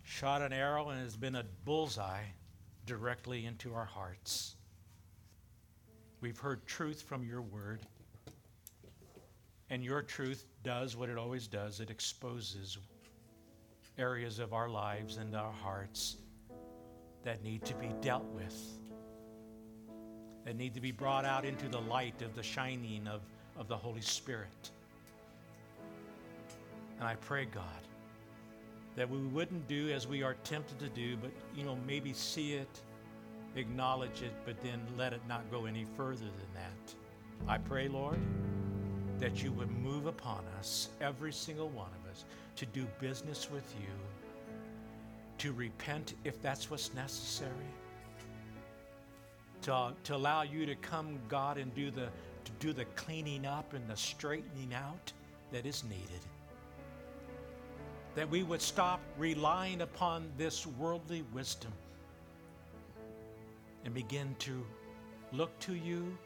shot 0.05 0.41
an 0.41 0.53
arrow 0.53 0.91
and 0.91 1.01
has 1.01 1.17
been 1.17 1.35
a 1.35 1.45
bullseye 1.65 2.23
directly 2.87 3.45
into 3.45 3.75
our 3.75 3.85
hearts. 3.85 4.55
We've 6.21 6.39
heard 6.39 6.65
truth 6.65 7.03
from 7.03 7.25
your 7.25 7.43
word. 7.43 7.81
And 9.69 9.83
your 9.83 10.03
truth 10.03 10.45
does 10.63 10.97
what 10.97 11.09
it 11.09 11.19
always 11.19 11.49
does 11.49 11.81
it 11.81 11.91
exposes 11.91 12.79
areas 13.99 14.39
of 14.39 14.53
our 14.53 14.69
lives 14.69 15.17
and 15.17 15.35
our 15.35 15.51
hearts 15.51 16.19
that 17.25 17.43
need 17.43 17.65
to 17.65 17.75
be 17.75 17.89
dealt 18.01 18.27
with, 18.27 18.80
that 20.45 20.57
need 20.57 20.75
to 20.75 20.81
be 20.81 20.93
brought 20.93 21.25
out 21.25 21.45
into 21.45 21.69
the 21.69 21.81
light 21.81 22.23
of 22.23 22.35
the 22.35 22.43
shining 22.43 23.07
of, 23.07 23.21
of 23.59 23.69
the 23.69 23.77
Holy 23.77 24.01
Spirit. 24.01 24.71
And 26.99 27.09
I 27.09 27.15
pray, 27.17 27.47
God, 27.47 27.65
that 28.97 29.09
we 29.09 29.19
wouldn't 29.19 29.67
do 29.69 29.91
as 29.91 30.07
we 30.07 30.23
are 30.23 30.35
tempted 30.45 30.79
to 30.81 30.89
do, 30.89 31.17
but, 31.17 31.31
you 31.57 31.65
know, 31.65 31.77
maybe 31.87 32.13
see 32.13 32.55
it, 32.55 32.81
acknowledge 33.57 34.23
it, 34.23 34.33
but 34.45 34.61
then 34.63 34.81
let 34.97 35.13
it 35.13 35.21
not 35.29 35.51
go 35.51 35.67
any 35.67 35.87
further 35.97 36.19
than 36.19 36.55
that. 36.55 36.95
I 37.49 37.59
pray, 37.59 37.89
Lord, 37.89 38.19
that 39.19 39.43
you 39.43 39.53
would 39.53 39.71
move 39.71 40.07
upon 40.07 40.45
us, 40.59 40.89
every 41.01 41.33
single 41.33 41.69
one 41.69 41.91
of 42.03 42.11
us, 42.11 42.25
to 42.57 42.67
do 42.67 42.87
business 43.01 43.51
with 43.51 43.75
you, 43.81 43.89
to 45.39 45.53
repent 45.53 46.15
if 46.25 46.41
that's 46.43 46.71
what's 46.71 46.93
necessary, 46.95 47.51
to, 49.63 49.93
to 50.05 50.17
allow 50.17 50.43
you 50.43 50.67
to 50.67 50.75
come, 50.77 51.19
God, 51.29 51.59
and 51.59 51.75
do 51.75 51.91
the, 51.91 52.09
to 52.45 52.53
do 52.59 52.73
the 52.73 52.85
cleaning 52.97 53.47
up 53.47 53.75
and 53.75 53.89
the 53.89 53.97
straightening 53.97 54.73
out 54.75 55.13
that 55.53 55.67
is 55.67 55.85
needed 55.85 56.21
that 58.15 58.29
we 58.29 58.43
would 58.43 58.61
stop 58.61 59.01
relying 59.19 59.83
upon 59.83 60.31
this 60.37 60.67
worldly 60.67 61.25
wisdom 61.33 61.73
and 63.85 63.95
begin 63.95 64.35
to 64.39 64.65
look 65.33 65.57
to 65.61 65.75
you 65.75 66.17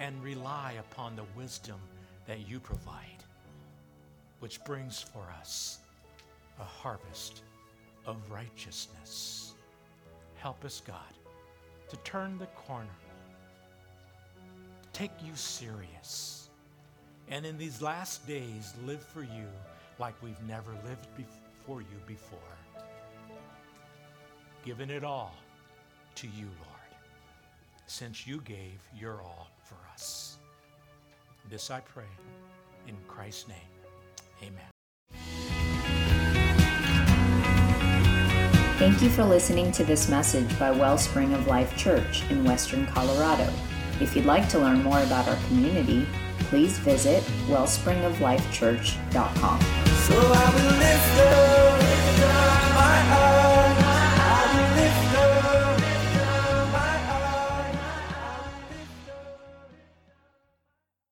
and 0.00 0.22
rely 0.22 0.74
upon 0.78 1.16
the 1.16 1.24
wisdom 1.36 1.80
that 2.26 2.48
you 2.48 2.60
provide, 2.60 3.24
which 4.40 4.62
brings 4.64 5.02
for 5.02 5.26
us 5.40 5.78
a 6.60 6.64
harvest 6.64 7.42
of 8.06 8.16
righteousness. 8.30 9.54
Help 10.36 10.64
us, 10.64 10.82
God, 10.86 10.96
to 11.90 11.96
turn 11.98 12.38
the 12.38 12.46
corner, 12.46 12.88
take 14.92 15.10
you 15.24 15.34
serious, 15.34 16.48
and 17.28 17.44
in 17.44 17.58
these 17.58 17.82
last 17.82 18.26
days 18.26 18.74
live 18.86 19.02
for 19.02 19.22
you 19.22 19.46
like 19.98 20.14
we've 20.22 20.42
never 20.48 20.70
lived 20.84 21.08
before 21.16 21.80
you 21.80 21.98
before. 22.06 22.38
Giving 24.64 24.90
it 24.90 25.04
all 25.04 25.34
to 26.16 26.26
you, 26.26 26.44
Lord, 26.44 26.94
since 27.86 28.26
you 28.26 28.40
gave 28.42 28.80
your 28.98 29.20
all 29.20 29.50
for 29.64 29.76
us. 29.92 30.38
This 31.48 31.70
I 31.70 31.80
pray 31.80 32.04
in 32.86 32.96
Christ's 33.08 33.48
name. 33.48 33.56
Amen. 34.42 34.79
Thank 38.80 38.96
you 39.02 39.10
for 39.10 39.24
listening 39.24 39.72
to 39.72 39.84
this 39.84 40.08
message 40.08 40.58
by 40.58 40.70
Wellspring 40.70 41.34
of 41.34 41.46
Life 41.46 41.76
Church 41.76 42.22
in 42.30 42.46
Western 42.46 42.86
Colorado. 42.86 43.52
If 44.00 44.16
you'd 44.16 44.24
like 44.24 44.48
to 44.48 44.58
learn 44.58 44.82
more 44.82 45.02
about 45.02 45.28
our 45.28 45.36
community, 45.48 46.06
please 46.48 46.78
visit 46.78 47.22
wellspringoflifechurch.com. 47.46 49.60
So 49.60 50.16